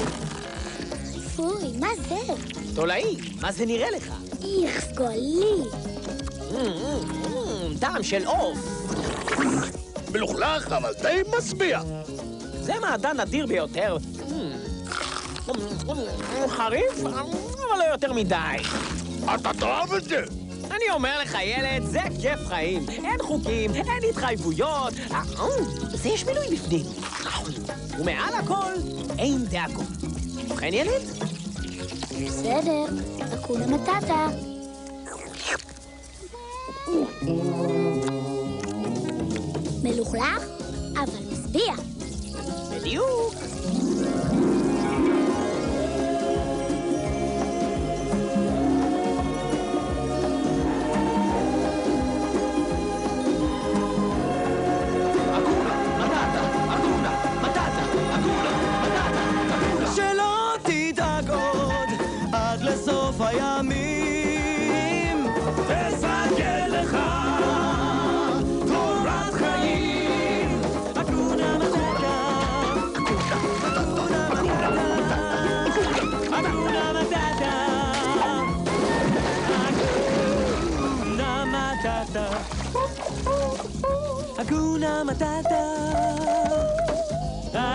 פוי, 1.36 1.78
מה 1.80 1.90
זה? 2.10 2.34
תולעי, 2.76 3.18
מה 3.42 3.52
זה 3.52 3.66
נראה 3.66 3.92
לך? 3.92 4.14
איך 4.64 4.86
טעם 7.80 8.04
של 8.04 8.26
עוף. 8.26 8.58
מלוכלך, 10.12 10.72
אבל 10.72 10.94
די 11.02 11.22
משביע. 11.38 11.82
זה 12.62 12.74
מעדן 12.82 13.20
נדיר 13.20 13.46
ביותר. 13.46 13.98
חריף, 16.48 17.06
אבל 17.06 17.78
לא 17.78 17.84
יותר 17.92 18.14
מדי. 18.14 18.58
אתה 19.36 19.54
תאהב 19.60 19.94
את 19.94 20.04
זה. 20.04 20.24
אני 20.66 20.90
אומר 20.94 21.22
לך, 21.22 21.38
ילד, 21.42 21.84
זה 21.84 22.00
כיף 22.22 22.40
חיים. 22.48 22.86
אין 22.90 23.22
חוקים, 23.22 23.76
אין 23.76 24.10
התחייבויות. 24.10 24.94
זה 25.94 26.10
יש 26.10 26.26
מילוי 26.26 26.46
בפנים. 26.56 26.86
ומעל 28.00 28.34
הכל, 28.34 28.74
אין 29.20 29.46
דאגות. 29.46 29.86
ובכן, 30.34 30.74
ילד? 30.74 31.02
בסדר, 32.26 32.86
אקונה 33.34 33.68
מטאטה. 33.68 34.51
מלוכלך, 39.84 40.44
אבל 40.96 41.20
משביע. 41.32 41.74
בדיוק. 42.72 43.34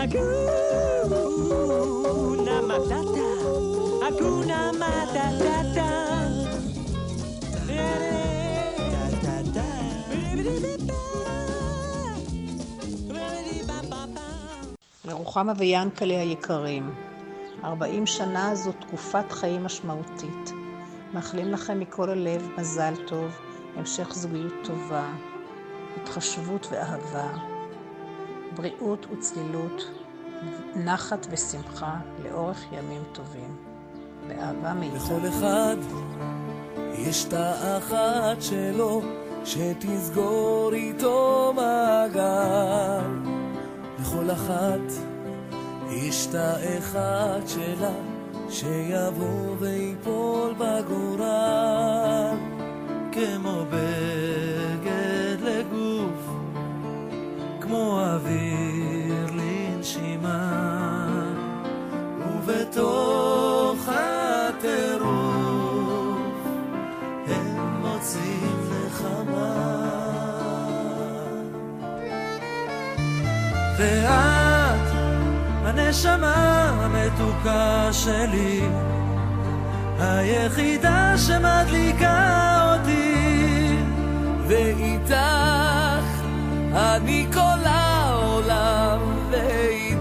אקונה 0.06 0.22
מטאטה. 2.62 3.28
אקונה 4.08 4.70
מטאטה. 4.72 5.90
לרוחמה 15.04 15.52
ויענקלה 15.58 16.20
היקרים, 16.20 16.94
40 17.64 18.06
שנה 18.06 18.54
זו 18.54 18.72
תקופת 18.72 19.32
חיים 19.32 19.64
משמעותית. 19.64 20.52
מאחלים 21.14 21.50
לכם 21.52 21.80
מכל 21.80 22.10
הלב 22.10 22.48
מזל 22.58 22.94
טוב, 23.06 23.40
המשך 23.76 24.14
זוגיות 24.14 24.54
טובה, 24.64 25.12
התחשבות 25.96 26.66
ואהבה, 26.70 27.28
בריאות 28.56 29.06
וצלילות, 29.10 29.90
נחת 30.76 31.26
ושמחה 31.30 31.96
לאורך 32.24 32.64
ימים 32.72 33.02
טובים. 33.12 33.56
באהבה 34.28 34.74
מאיתנו. 34.74 34.98
לכל 34.98 35.28
אחד 35.28 35.76
יש 36.98 37.24
תא 37.24 37.78
אחת 37.78 38.42
שלו, 38.42 39.02
שתסגור 39.44 40.70
איתו 40.72 41.52
מעגל. 41.56 43.30
לכל 44.00 44.30
אחת 44.30 44.92
יש 45.90 46.26
תא 46.26 46.54
אחד 46.78 47.40
שלה, 47.46 47.94
שיבוא 48.48 49.56
ויפול 49.58 50.54
בגורל. 50.54 52.36
כמו 53.12 53.64
בגד 53.70 55.40
לגוף, 55.40 56.30
כמו 57.60 58.00
אוויר 58.00 58.95
לנשימה, 59.86 61.06
ובתוך 62.26 63.88
הטירוף 63.88 65.16
הם 67.26 67.56
מוצאים 67.80 68.70
נחמה. 68.86 69.76
ואת, 73.78 74.86
הנשמה 75.64 76.70
המתוקה 76.82 77.88
שלי, 77.92 78.60
היחידה 79.98 81.14
שמדליקה 81.18 82.74
אותי, 82.74 83.76
ואיתך 84.46 86.06
אני 86.72 87.26
כל 87.34 87.66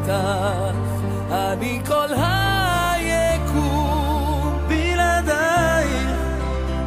ואיתך 0.05 0.75
אני 1.31 1.81
כל 1.85 2.13
היקום. 2.13 3.65
בלעדייך 4.67 6.09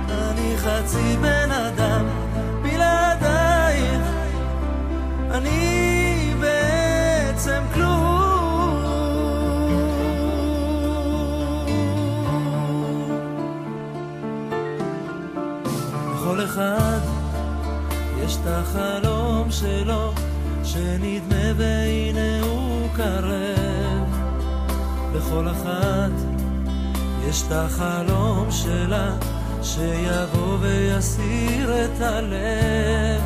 אני 0.08 0.56
חצי 0.56 1.16
בן 1.20 1.50
אדם, 1.50 2.06
בלעדייך 2.62 4.02
אני 5.30 6.34
בעצם 6.40 7.62
כלום. 7.74 7.98
לכל 16.14 16.44
אחד 16.44 16.98
יש 18.24 18.36
את 18.36 18.46
החלום 18.46 19.50
שלו, 19.50 20.12
שנדמה 20.72 21.52
והנה 21.56 22.40
הוא 22.40 22.88
קרב. 22.96 24.08
לכל 25.14 25.48
אחת 25.48 26.10
יש 27.28 27.42
את 27.46 27.52
החלום 27.52 28.46
שלה, 28.50 29.10
שיבוא 29.62 30.58
ויסיר 30.60 31.84
את 31.84 32.00
הלב, 32.00 33.22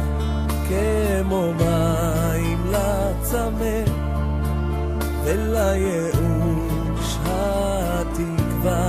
כמו 0.68 1.53
מים 1.53 2.66
לצמא, 2.70 3.82
ולייאוש 5.24 7.16
התקווה, 7.24 8.82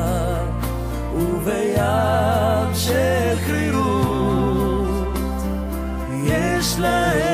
ובים 1.16 2.74
של 2.74 3.36
קרירות 3.46 5.18
יש 6.24 6.80
להם 6.80 7.33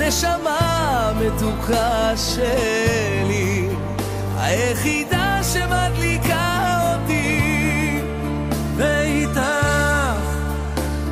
הנשמה 0.00 0.58
המתוקה 0.60 2.12
שלי, 2.16 3.68
היחידה 4.38 5.40
שמדליקה 5.42 6.80
אותי, 6.92 8.00
ואיתך 8.76 9.40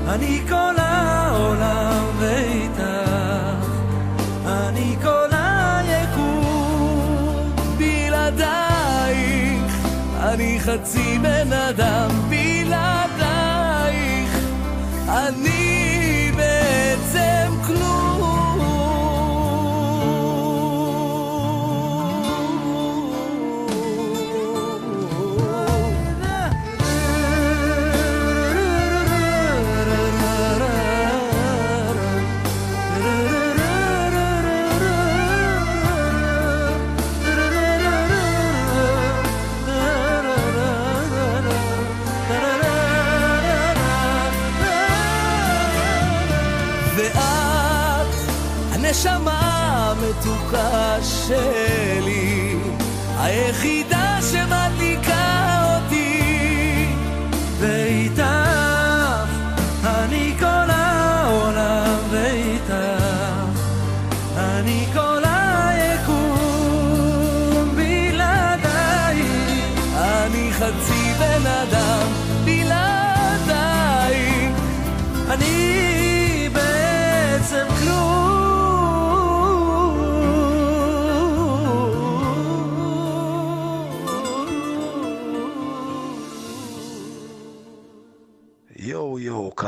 אני 0.08 0.40
כל 0.48 0.74
העולם, 0.76 2.04
ואיתך 2.18 3.66
אני 4.46 4.96
כל 5.02 5.28
היקום, 5.88 7.52
בלעדייך 7.78 9.72
אני 10.22 10.60
חצי 10.60 11.18
בן 11.18 11.52
אדם, 11.52 12.10
בלעדייך 12.28 12.78
אני 15.08 16.32
בעצם 16.36 17.28
ואת 17.64 17.97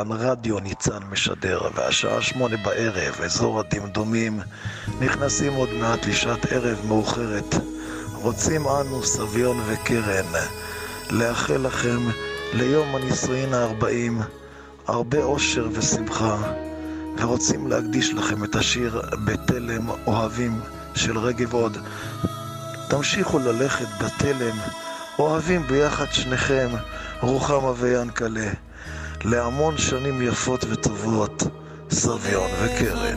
כאן 0.05 0.13
רדיו 0.13 0.61
ניצן 0.61 0.99
משדר, 1.11 1.61
והשעה 1.75 2.23
שמונה 2.23 2.57
בערב, 2.57 3.21
אזור 3.25 3.61
הדמדומים, 3.61 4.41
נכנסים 5.01 5.55
עוד 5.55 5.69
מעט 5.73 6.07
לשעת 6.07 6.53
ערב 6.53 6.79
מאוחרת. 6.89 7.55
רוצים 8.15 8.67
אנו, 8.69 9.03
סביון 9.03 9.61
וקרן, 9.67 10.33
לאחל 11.11 11.57
לכם 11.57 11.99
ליום 12.53 12.97
הנישואין 12.97 13.55
הארבעים 13.55 14.21
הרבה 14.87 15.23
אושר 15.23 15.69
ושמחה, 15.73 16.37
ורוצים 17.19 17.67
להקדיש 17.67 18.15
לכם 18.15 18.45
את 18.45 18.55
השיר 18.55 19.03
בתלם 19.25 19.89
אוהבים 20.07 20.61
של 20.95 21.19
רגב 21.19 21.53
עוד. 21.53 21.79
תמשיכו 22.89 23.39
ללכת 23.39 23.89
בתלם, 24.05 24.57
אוהבים 25.19 25.63
ביחד 25.67 26.13
שניכם, 26.13 26.69
רוחמה 27.21 27.73
ויענקלה. 27.77 28.51
להמון 29.25 29.79
שנים 29.79 30.23
יפות 30.23 30.64
וטובות, 30.71 31.43
סביון 31.91 32.51
וקרן. 32.62 33.14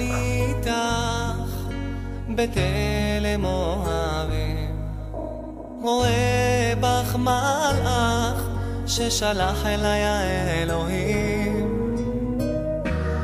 רואה 5.81 6.73
בך 6.79 7.15
מלאך 7.15 8.47
ששלח 8.87 9.65
אליי 9.65 10.03
האלוהים. 10.03 11.95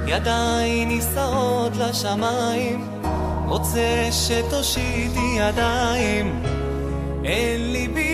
ידיי 0.07 0.85
נישאות 0.85 1.71
לשמיים, 1.75 2.87
רוצה 3.47 4.09
שתושיטי 4.11 5.35
ידיים 5.37 6.43
אל 7.25 7.61
ליבי 7.71 8.08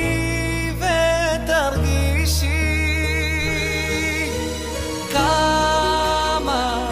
כמה 5.16 6.88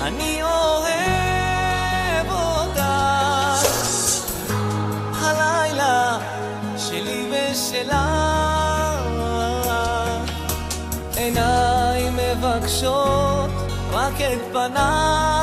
אני 0.00 0.42
מבקשות 12.10 13.50
רק 13.92 14.14
את 14.20 14.52
פניי. 14.52 15.39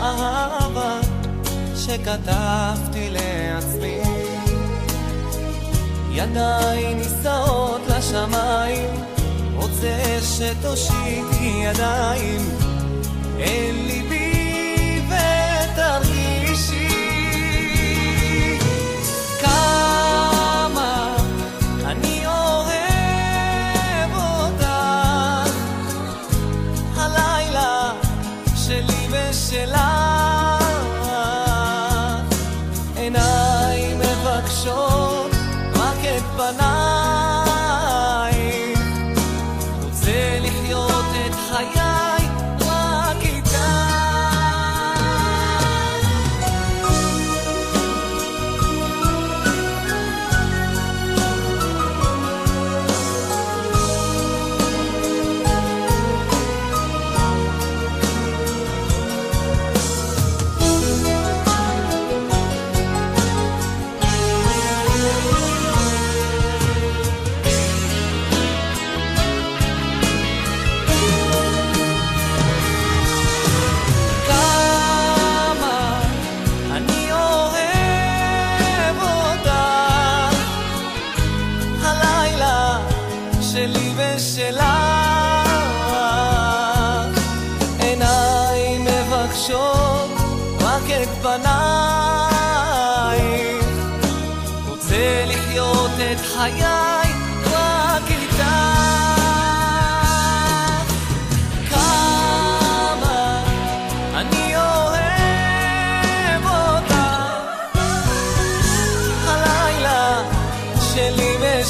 אהבה 0.00 1.00
שכתבתי 1.76 3.10
לעצמי. 3.10 4.00
ידיי 6.12 6.94
נישאות 6.94 7.80
לשמיים 7.88 8.90
רוצה 9.56 10.18
שתושיטי 10.22 11.62
ידיים. 11.64 12.58
אל 13.38 13.74
ליבי 13.86 15.00
ותרגישי 15.06 16.27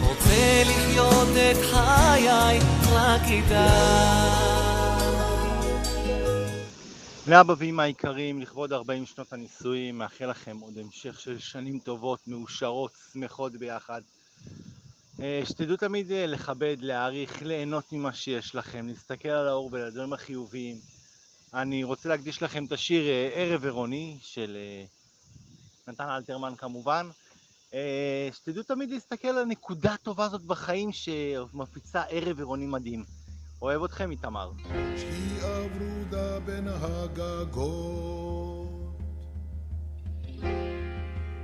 רוצה 0.01 0.62
לחיות 0.66 1.28
את 1.28 1.57
חיי 1.70 2.59
רק 2.93 3.20
איתך. 3.24 3.53
לאבא 7.27 7.55
ואמא 7.59 7.82
היקרים, 7.82 8.40
לכבוד 8.40 8.73
40 8.73 9.07
שנות 9.07 9.32
הנישואים, 9.32 9.99
מאחל 9.99 10.27
לכם 10.31 10.57
עוד 10.61 10.78
המשך 10.78 11.20
של 11.20 11.39
שנים 11.39 11.78
טובות, 11.78 12.20
מאושרות, 12.27 12.93
שמחות 13.12 13.53
ביחד. 13.53 14.01
אה, 15.21 15.43
שתדעו 15.45 15.77
תמיד 15.77 16.13
אה, 16.13 16.27
לכבד, 16.27 16.77
להעריך, 16.81 17.43
ליהנות 17.43 17.93
ממה 17.93 18.13
שיש 18.13 18.55
לכם, 18.55 18.89
להסתכל 18.89 19.29
על 19.29 19.49
האור 19.49 19.69
ולדברים 19.73 20.13
החיוביים. 20.13 20.77
אני 21.55 21.85
רוצה 21.85 22.09
להקדיש 22.09 22.43
לכם 22.43 22.65
את 22.65 22.73
השיר 22.73 23.09
אה, 23.09 23.31
ערב 23.35 23.65
עירוני 23.65 24.19
של 24.23 24.57
נתן 25.89 26.09
אלתרמן 26.09 26.55
כמובן. 26.59 27.09
שתדעו 28.33 28.63
תמיד 28.63 28.91
להסתכל 28.91 29.29
על 29.29 29.39
הנקודה 29.39 29.93
הטובה 29.93 30.25
הזאת 30.25 30.43
בחיים 30.43 30.91
שמפיצה 30.93 32.03
ערב 32.03 32.39
עירוני 32.39 32.67
מדהים. 32.67 33.05
אוהב 33.63 33.83
אתכם, 33.85 34.11
איתמר. 34.11 34.51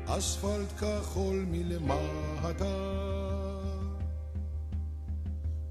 אספלט 0.07 0.73
כחול 0.79 1.45
מלמטה, 1.49 2.65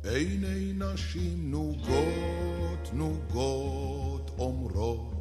עיני 0.04 0.74
נשים 0.74 1.52
נוגות 1.52 2.90
נוגות 2.94 4.32
אומרות 4.38 5.14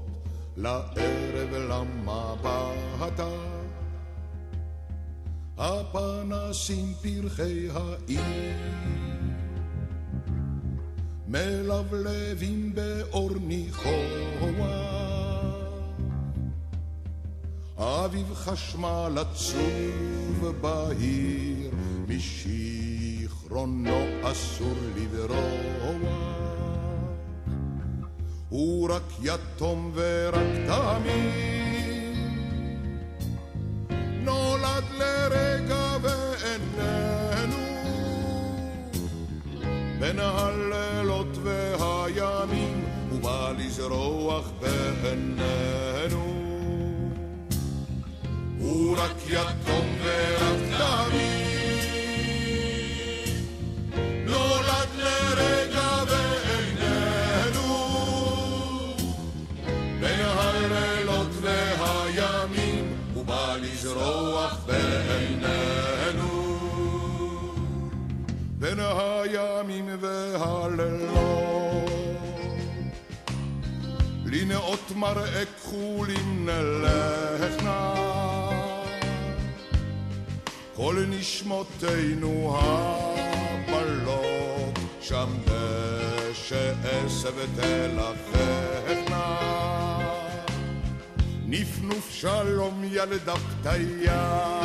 לערב 0.57 1.51
למבטה. 1.53 3.28
הפנסים 5.59 6.94
פרחי 7.03 7.69
העיר 7.70 8.20
מלבלבים 11.28 12.74
באור 12.74 13.31
ניחוח. 13.40 14.27
אביב 17.78 18.35
חשמל 18.35 19.19
עצוב 19.19 20.53
בהיר, 20.61 21.70
משיכרונו 23.47 24.05
אסור 24.23 24.74
לברוח. 24.97 25.66
הוא 28.48 28.90
רק 28.90 29.02
יתום 29.23 29.93
ורק 29.94 30.47
תמים, 30.66 32.14
נולד 34.24 34.85
לרגע 34.98 35.97
ואיננו. 36.02 37.56
בין 40.01 40.18
הלילות 40.18 41.39
והימים 41.43 42.85
הוא 43.10 43.20
בא 43.20 43.52
לזרוח 43.59 44.51
בעינינו. 44.60 46.24
הוא 48.59 48.97
רק 48.98 49.16
יתום 49.28 49.86
ורק 50.02 50.78
תמים, 50.78 51.35
לזרוח 64.06 64.64
בעינינו. 64.66 66.36
בין 68.58 68.78
הימים 68.80 69.88
והלילות. 70.00 71.36
לנאות 74.26 74.92
מראה 74.96 75.44
כחולים 75.44 76.46
נלך 76.46 77.62
נא, 77.62 77.94
כל 80.76 81.04
נשמותינו 81.08 82.58
הבלות, 82.62 84.18
שם 85.00 85.28
דשא 85.44 86.72
עשב 86.82 87.34
תלככנה. 87.56 89.05
נפנוף 91.60 92.10
שלום 92.12 92.82
ילדה 92.84 93.34
פתיה, 93.34 94.60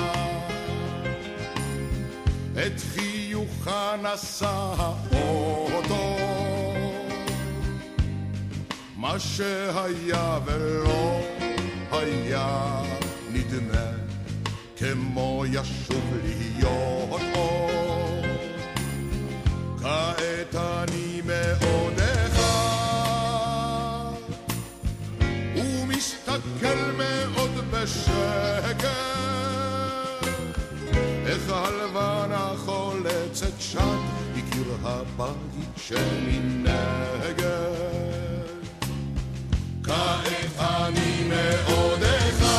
את 2.54 2.80
חיוכה 2.80 3.96
נשא 4.04 4.74
האוטו. 4.78 6.18
מה 8.98 9.20
שהיה 9.20 10.40
ולא 10.46 11.20
היה 11.92 12.82
נדמה 13.34 13.92
כמו 14.78 15.44
ישוב 15.48 16.14
להיות 16.24 17.01
בשקט 27.84 28.86
איך 31.26 31.50
הלבנה 31.50 32.54
חולצת 32.58 33.60
שט 33.60 33.80
מקיר 34.36 34.76
הבית 34.84 35.70
שמנגד 35.78 36.72
כעת 39.84 40.60
אני 40.60 41.24
מאוד 41.30 42.04
אחד 42.04 42.52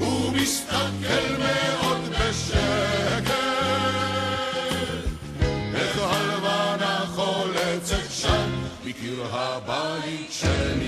ומסתכל 0.00 1.36
מאוד 1.38 2.00
בשקט 2.08 3.34
איך 5.74 5.98
הלבנה 6.02 7.04
חולצת 7.14 8.10
שם 8.10 8.50
מקיר 8.84 9.24
הבית 9.32 10.32
שמנגד 10.32 10.83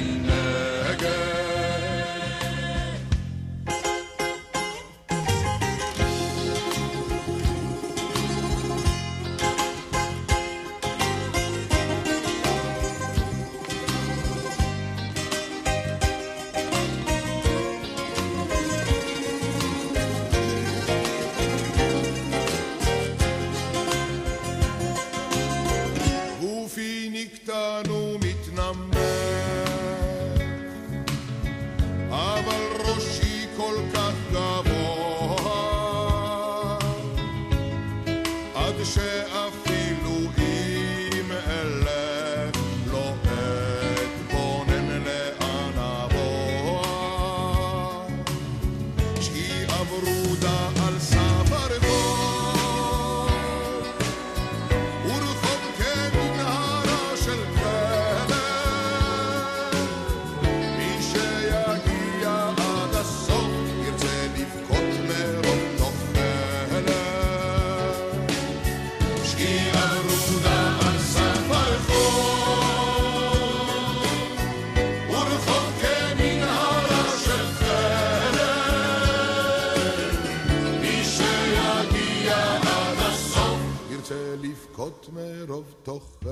לבכות 84.77 85.09
מרוב 85.13 85.75
תוחלת. 85.83 86.27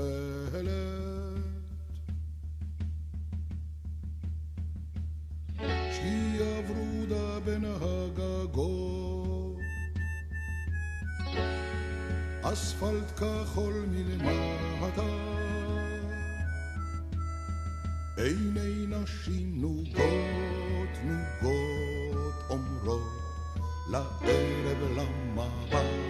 שקיעה 5.91 6.61
ורודה 6.69 7.39
בין 7.39 7.65
הגגות, 7.65 9.57
אספלט 12.41 13.19
כחול 13.19 13.85
מלמטה, 13.91 15.15
עיני 18.17 18.85
נשים 18.87 19.61
נוגות 19.61 20.93
נוגות 21.03 22.35
אומרות 22.49 23.01
לערב 23.91 24.79
למבטה. 24.97 26.04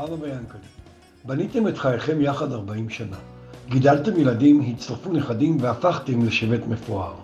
רוחמה 0.00 0.22
ויענקלה, 0.22 0.60
בניתם 1.24 1.68
את 1.68 1.78
חייכם 1.78 2.20
יחד 2.20 2.52
40 2.52 2.90
שנה. 2.90 3.16
גידלתם 3.68 4.20
ילדים, 4.20 4.60
הצטרפו 4.60 5.12
נכדים 5.12 5.56
והפכתם 5.60 6.26
לשבט 6.26 6.66
מפואר. 6.66 7.14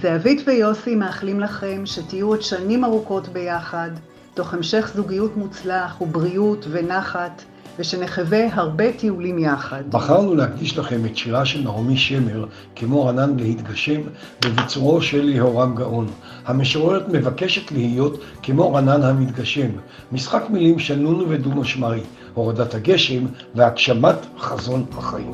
זהבית 0.00 0.48
ויוסי 0.48 0.94
מאחלים 0.94 1.40
לכם 1.40 1.82
שתהיו 1.86 2.28
עוד 2.28 2.42
שנים 2.42 2.84
ארוכות 2.84 3.28
ביחד, 3.28 3.90
תוך 4.34 4.54
המשך 4.54 4.92
זוגיות 4.94 5.36
מוצלח 5.36 6.00
ובריאות 6.00 6.66
ונחת, 6.70 7.42
ושנחווה 7.80 8.54
הרבה 8.54 8.92
טיולים 8.92 9.38
יחד. 9.38 9.82
בחרנו 9.90 10.34
להקדיש 10.34 10.78
לכם 10.78 11.06
את 11.06 11.16
שירה 11.16 11.44
של 11.44 11.60
נעמי 11.60 11.96
שמר, 11.96 12.44
כמו 12.76 13.06
רנן 13.06 13.36
להתגשם, 13.36 14.00
בביצורו 14.44 15.02
של 15.02 15.28
יהורם 15.28 15.74
גאון. 15.74 16.06
המשוררת 16.46 17.08
מבקשת 17.08 17.72
להיות 17.72 18.20
כמו 18.42 18.74
רנן 18.74 19.02
המתגשם, 19.02 19.70
משחק 20.12 20.42
מילים 20.50 20.78
שנון 20.78 21.24
ודו-משמעי, 21.28 22.00
הורדת 22.34 22.74
הגשם 22.74 23.26
והגשמת 23.54 24.16
חזון 24.38 24.84
החיים. 24.98 25.30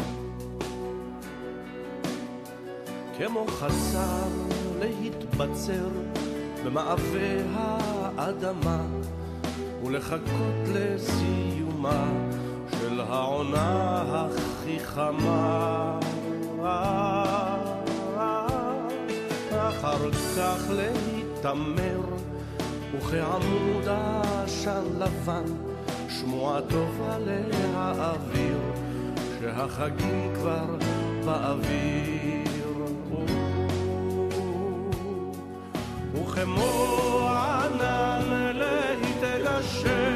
כמו 3.18 3.46
חסר 3.48 4.28
להתבצר 4.80 5.88
במעבה 6.64 7.42
האדמה 8.16 8.80
ולחכות 9.84 10.68
לסיומה 11.76 12.04
של 12.70 13.00
העונה 13.00 14.02
הכי 14.08 14.80
חמה. 14.80 15.98
אחר 19.52 20.10
כך 20.36 20.70
להתעמר 20.70 22.00
וכעמוד 22.94 23.88
עשן 23.88 24.82
לבן 24.98 25.44
שמועה 26.08 26.60
טובה 26.62 27.18
להעביר 27.18 28.58
שהחגים 29.40 30.32
כבר 30.34 30.76
באוויר 31.24 32.46
וכמו 36.14 37.28
ענן 37.28 38.56
להתגשם 38.56 40.15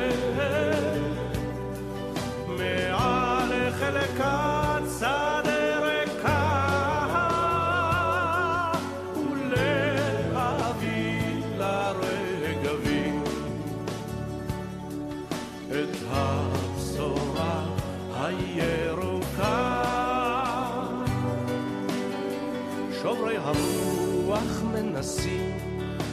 הרוח 23.44 24.62
מנסים 24.72 25.58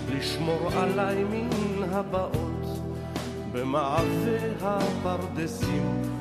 לשמור 0.09 0.69
עליי 0.73 1.23
מן 1.23 1.83
הבאות 1.93 2.81
במעבה 3.51 4.49
הפרדסים 4.61 6.16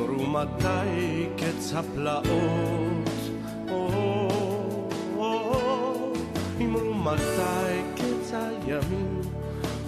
אמרו 0.00 0.26
מתי 0.26 1.26
קץ 1.36 1.72
הפלאות? 1.74 3.10
אמרו 6.60 6.94
מתי 6.94 7.82
קץ 7.94 8.32
הימים? 8.32 9.20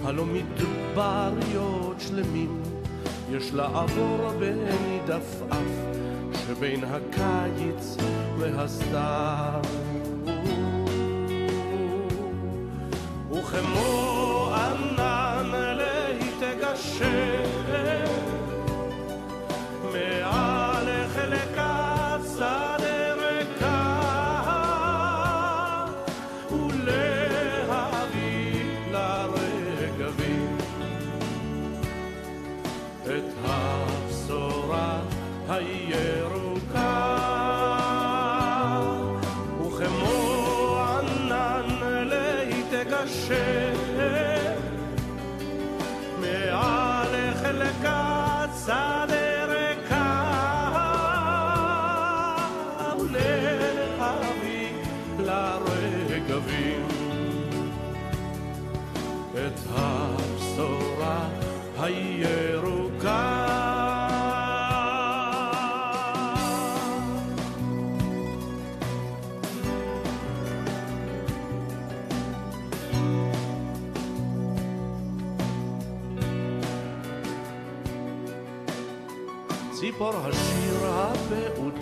הלא 0.03 0.25
מדבריות 0.25 1.95
שלמים. 1.99 2.61
יש 3.31 3.53
לעבור 3.53 4.29
בין 4.39 4.57
דפאף 5.05 5.97
שבין 6.47 6.83
הקיץ 6.83 7.97
והסתיו 8.37 9.61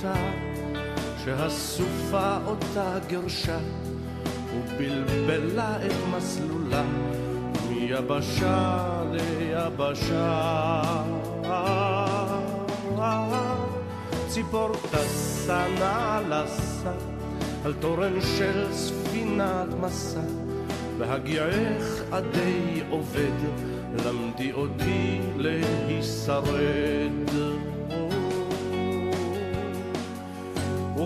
הפעוטה 0.03 0.31
שהסופה 1.23 2.37
אותה 2.45 2.97
גרשה 3.07 3.59
ובלבלה 4.55 5.85
את 5.85 5.91
מסלולה 6.17 6.83
מיבשה 7.69 8.83
ליבשה. 9.11 10.41
ציפור 14.27 14.69
טסה 14.91 15.65
נעלסה 15.79 16.91
על 17.65 17.73
תורן 17.79 18.21
של 18.37 18.73
ספינת 18.73 19.67
מסע 19.81 20.21
בהגיעך 20.97 22.01
עדי 22.11 22.81
עובד 22.89 23.37
למדי 24.05 24.51
אותי 24.51 25.19
להישרד 25.37 27.11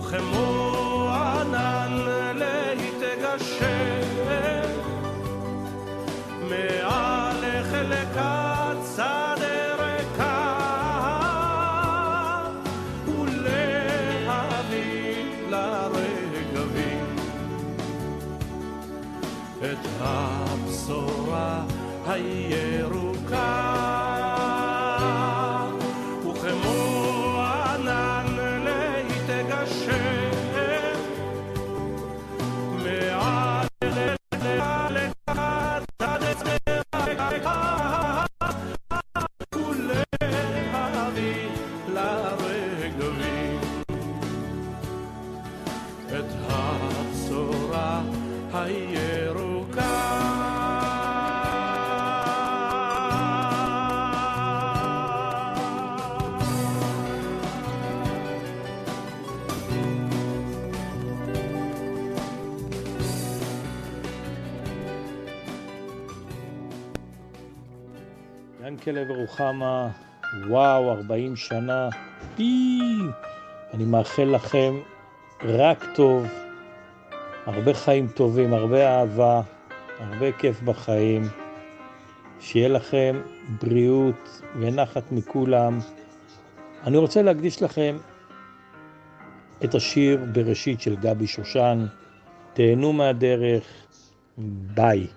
וכמו 0.05 1.09
ענן 1.11 1.91
להתגשר 2.35 4.01
מעל 6.49 7.63
חלקת 7.71 8.77
שדה 8.95 9.75
ריקה 9.79 10.57
ולהביא 13.87 15.23
לרגבים 15.49 17.05
את 19.61 19.87
הבשורה 19.99 21.63
הירוקה 22.07 24.04
ינקלה 68.67 69.03
ורוחמה, 69.09 69.89
וואו, 70.47 70.91
40 70.91 71.35
שנה. 71.35 71.89
פי! 72.35 72.79
אני 73.73 73.85
מאחל 73.85 74.23
לכם 74.23 74.79
רק 75.41 75.85
טוב, 75.95 76.27
הרבה 77.45 77.73
חיים 77.73 78.07
טובים, 78.07 78.53
הרבה 78.53 78.99
אהבה, 78.99 79.41
הרבה 79.99 80.31
כיף 80.31 80.61
בחיים. 80.61 81.23
שיהיה 82.39 82.69
לכם 82.69 83.21
בריאות 83.61 84.41
ונחת 84.59 85.11
מכולם. 85.11 85.79
אני 86.83 86.97
רוצה 86.97 87.21
להקדיש 87.21 87.61
לכם 87.61 87.97
את 89.63 89.75
השיר 89.75 90.25
בראשית 90.33 90.81
של 90.81 90.95
גבי 90.95 91.27
שושן. 91.27 91.85
תהנו 92.53 92.93
מהדרך, 92.93 93.63
ביי. 94.37 95.07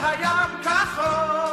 היה 0.00 0.30
הים 0.30 0.62
כחול 0.62 1.51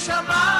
chamar. 0.00 0.59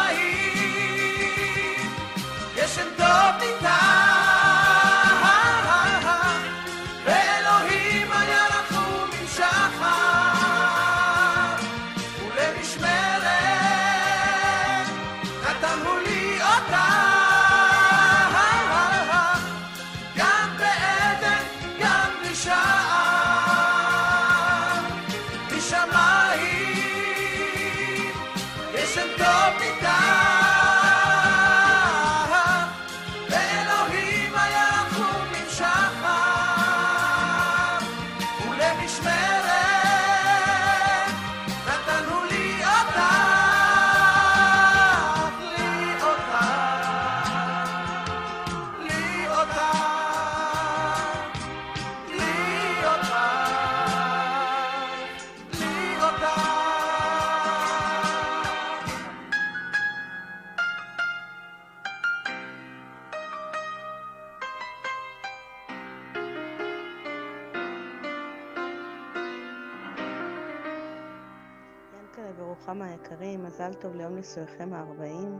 מזל 73.70 73.80
טוב 73.80 73.94
ליום 73.94 74.14
נישואיכם 74.14 74.72
הארבעים. 74.72 75.38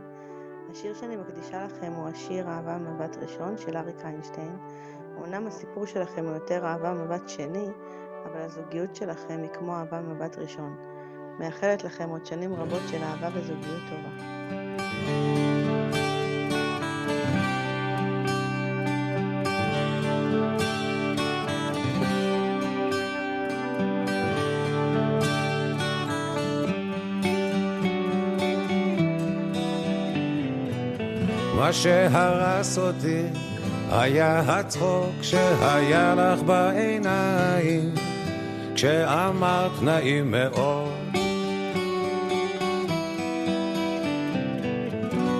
השיר 0.71 0.93
שאני 0.93 1.15
מקדישה 1.15 1.65
לכם 1.65 1.91
הוא 1.91 2.07
השיר 2.07 2.47
אהבה 2.47 2.77
מבט 2.77 3.17
ראשון 3.21 3.57
של 3.57 3.77
אריק 3.77 4.05
איינשטיין. 4.05 4.57
אמנם 5.17 5.47
הסיפור 5.47 5.85
שלכם 5.85 6.25
הוא 6.25 6.33
יותר 6.33 6.65
אהבה 6.65 6.93
מבט 6.93 7.29
שני, 7.29 7.67
אבל 8.25 8.41
הזוגיות 8.41 8.95
שלכם 8.95 9.39
היא 9.41 9.49
כמו 9.49 9.75
אהבה 9.75 10.01
מבט 10.01 10.37
ראשון. 10.37 10.75
מאחלת 11.39 11.83
לכם 11.83 12.09
עוד 12.09 12.25
שנים 12.25 12.53
רבות 12.53 12.81
של 12.87 13.03
אהבה 13.03 13.29
וזוגיות 13.33 13.81
טובה. 13.89 15.40
שהרס 31.73 32.77
אותי 32.77 33.23
היה 33.91 34.39
הצחוק 34.39 35.15
שהיה 35.21 36.15
לך 36.15 36.43
בעיניים 36.43 37.93
כשאמרת 38.75 39.71
נעים 39.81 40.31
מאוד. 40.31 40.91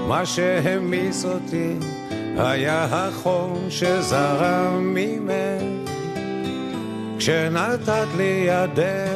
מה 0.08 0.26
שהמיס 0.26 1.26
אותי 1.26 1.74
היה 2.38 2.84
החום 2.84 3.66
שזרם 3.70 4.94
ממך 4.94 5.92
כשנתת 7.18 8.08
לי 8.18 8.46
ידך 8.48 9.11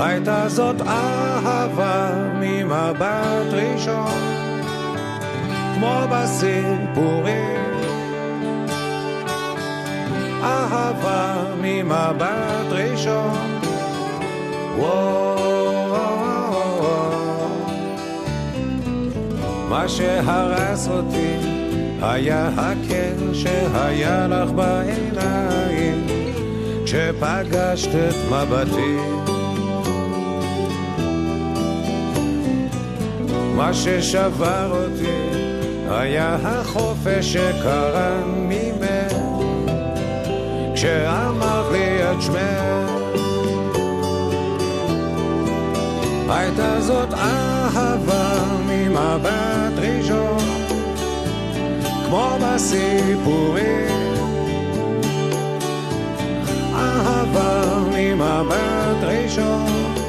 הייתה 0.00 0.48
זאת 0.48 0.76
אהבה 0.80 2.10
ממבט 2.40 3.52
ראשון, 3.52 4.20
כמו 5.74 6.00
בסיפורים. 6.10 7.60
אהבה 10.42 11.34
ממבט 11.62 12.66
ראשון, 12.70 13.60
וואו. 14.76 15.20
מה 19.68 19.88
שהרס 19.88 20.88
אותי 20.88 21.36
היה 22.02 22.50
הקר 22.56 23.32
שהיה 23.32 24.26
לך 24.26 24.50
בעיניים, 24.50 26.06
כשפגשת 26.84 27.94
את 27.94 28.14
מבטי. 28.30 29.29
מה 33.60 33.74
ששבר 33.74 34.70
אותי 34.70 35.38
היה 35.90 36.36
החופש 36.44 37.32
שקרן 37.32 38.22
ממך. 38.24 39.16
כשאמרת 40.74 41.72
לי 41.72 42.02
את 42.02 42.22
שמך 42.22 42.90
הייתה 46.28 46.80
זאת 46.80 47.14
אהבה 47.14 48.44
ממבט 48.68 49.72
ראשון 49.76 50.38
כמו 52.06 52.36
בסיפורים. 52.40 54.14
אהבה 56.74 57.78
ממבט 57.92 59.02
ראשון 59.02 59.99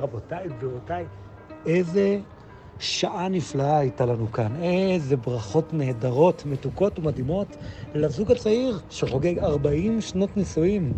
רבותיי 0.00 0.46
וגבירותיי, 0.48 1.04
איזה 1.66 2.18
שעה 2.80 3.28
נפלאה 3.28 3.78
הייתה 3.78 4.06
לנו 4.06 4.32
כאן. 4.32 4.62
איזה 4.62 5.16
ברכות 5.16 5.74
נהדרות, 5.74 6.42
מתוקות 6.46 6.98
ומדהימות 6.98 7.56
לזוג 7.94 8.32
הצעיר 8.32 8.78
שחוגג 8.90 9.38
40 9.38 10.00
שנות 10.00 10.36
נישואים. 10.36 10.92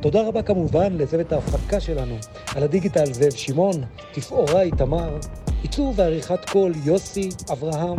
תודה 0.00 0.28
רבה 0.28 0.42
כמובן 0.42 0.92
לצוות 0.92 1.32
ההפקה 1.32 1.80
שלנו, 1.80 2.14
על 2.54 2.62
הדיגיטל 2.62 3.12
זאב 3.12 3.30
שמעון, 3.30 3.74
תפאורה 4.12 4.62
איתמר, 4.62 5.16
עיצוב 5.62 5.98
ועריכת 5.98 6.50
קול 6.50 6.72
יוסי 6.84 7.28
אברהם, 7.52 7.98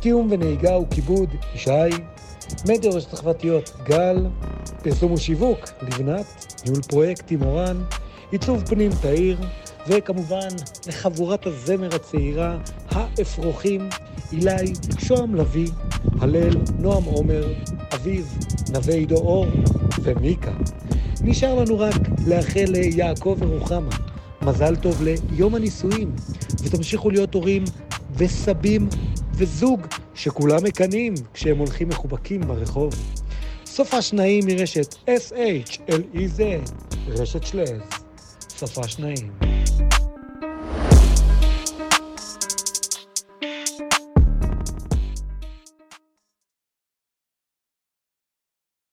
תיאום 0.00 0.28
ונהיגה 0.30 0.78
וכיבוד 0.78 1.30
ישי, 1.54 1.70
מדיה 2.68 2.90
רשת 2.90 3.14
חברתיות 3.14 3.72
גל, 3.84 4.26
פרסום 4.82 5.12
ושיווק 5.12 5.58
לבנת, 5.82 6.54
ניהול 6.64 6.82
פרויקט 6.82 7.32
מורן, 7.32 7.82
עיצוב 8.30 8.64
פנים 8.68 8.90
תאיר, 9.02 9.38
וכמובן 9.86 10.48
לחבורת 10.86 11.46
הזמר 11.46 11.94
הצעירה, 11.94 12.58
האפרוחים, 12.88 13.88
אילי, 14.32 14.72
שוהם 14.98 15.34
לביא, 15.34 15.68
הלל, 16.20 16.54
נועם 16.78 17.04
עומר, 17.04 17.52
אביב, 17.94 18.38
נווה 18.72 18.94
עידו 18.94 19.16
אור 19.16 19.46
ומיקה. 20.02 20.52
נשאר 21.22 21.54
לנו 21.54 21.78
רק 21.78 22.00
לאחל 22.26 22.64
ליעקב 22.68 23.36
ורוחמה 23.38 23.96
מזל 24.42 24.76
טוב 24.76 25.02
ליום 25.02 25.54
הנישואים, 25.54 26.12
ותמשיכו 26.62 27.10
להיות 27.10 27.34
הורים 27.34 27.64
וסבים 28.16 28.88
וזוג 29.34 29.80
שכולם 30.14 30.64
מקנאים 30.64 31.14
כשהם 31.34 31.58
הולכים 31.58 31.88
מחובקים 31.88 32.40
ברחוב. 32.40 32.94
סופה 33.66 34.02
שנאים 34.02 34.46
מרשת 34.46 34.94
SHLEZ, 35.06 36.40
רשת 37.08 37.42
שלז. 37.42 38.01
Hasta 38.62 38.80
flash 38.80 38.98
nem 38.98 40.01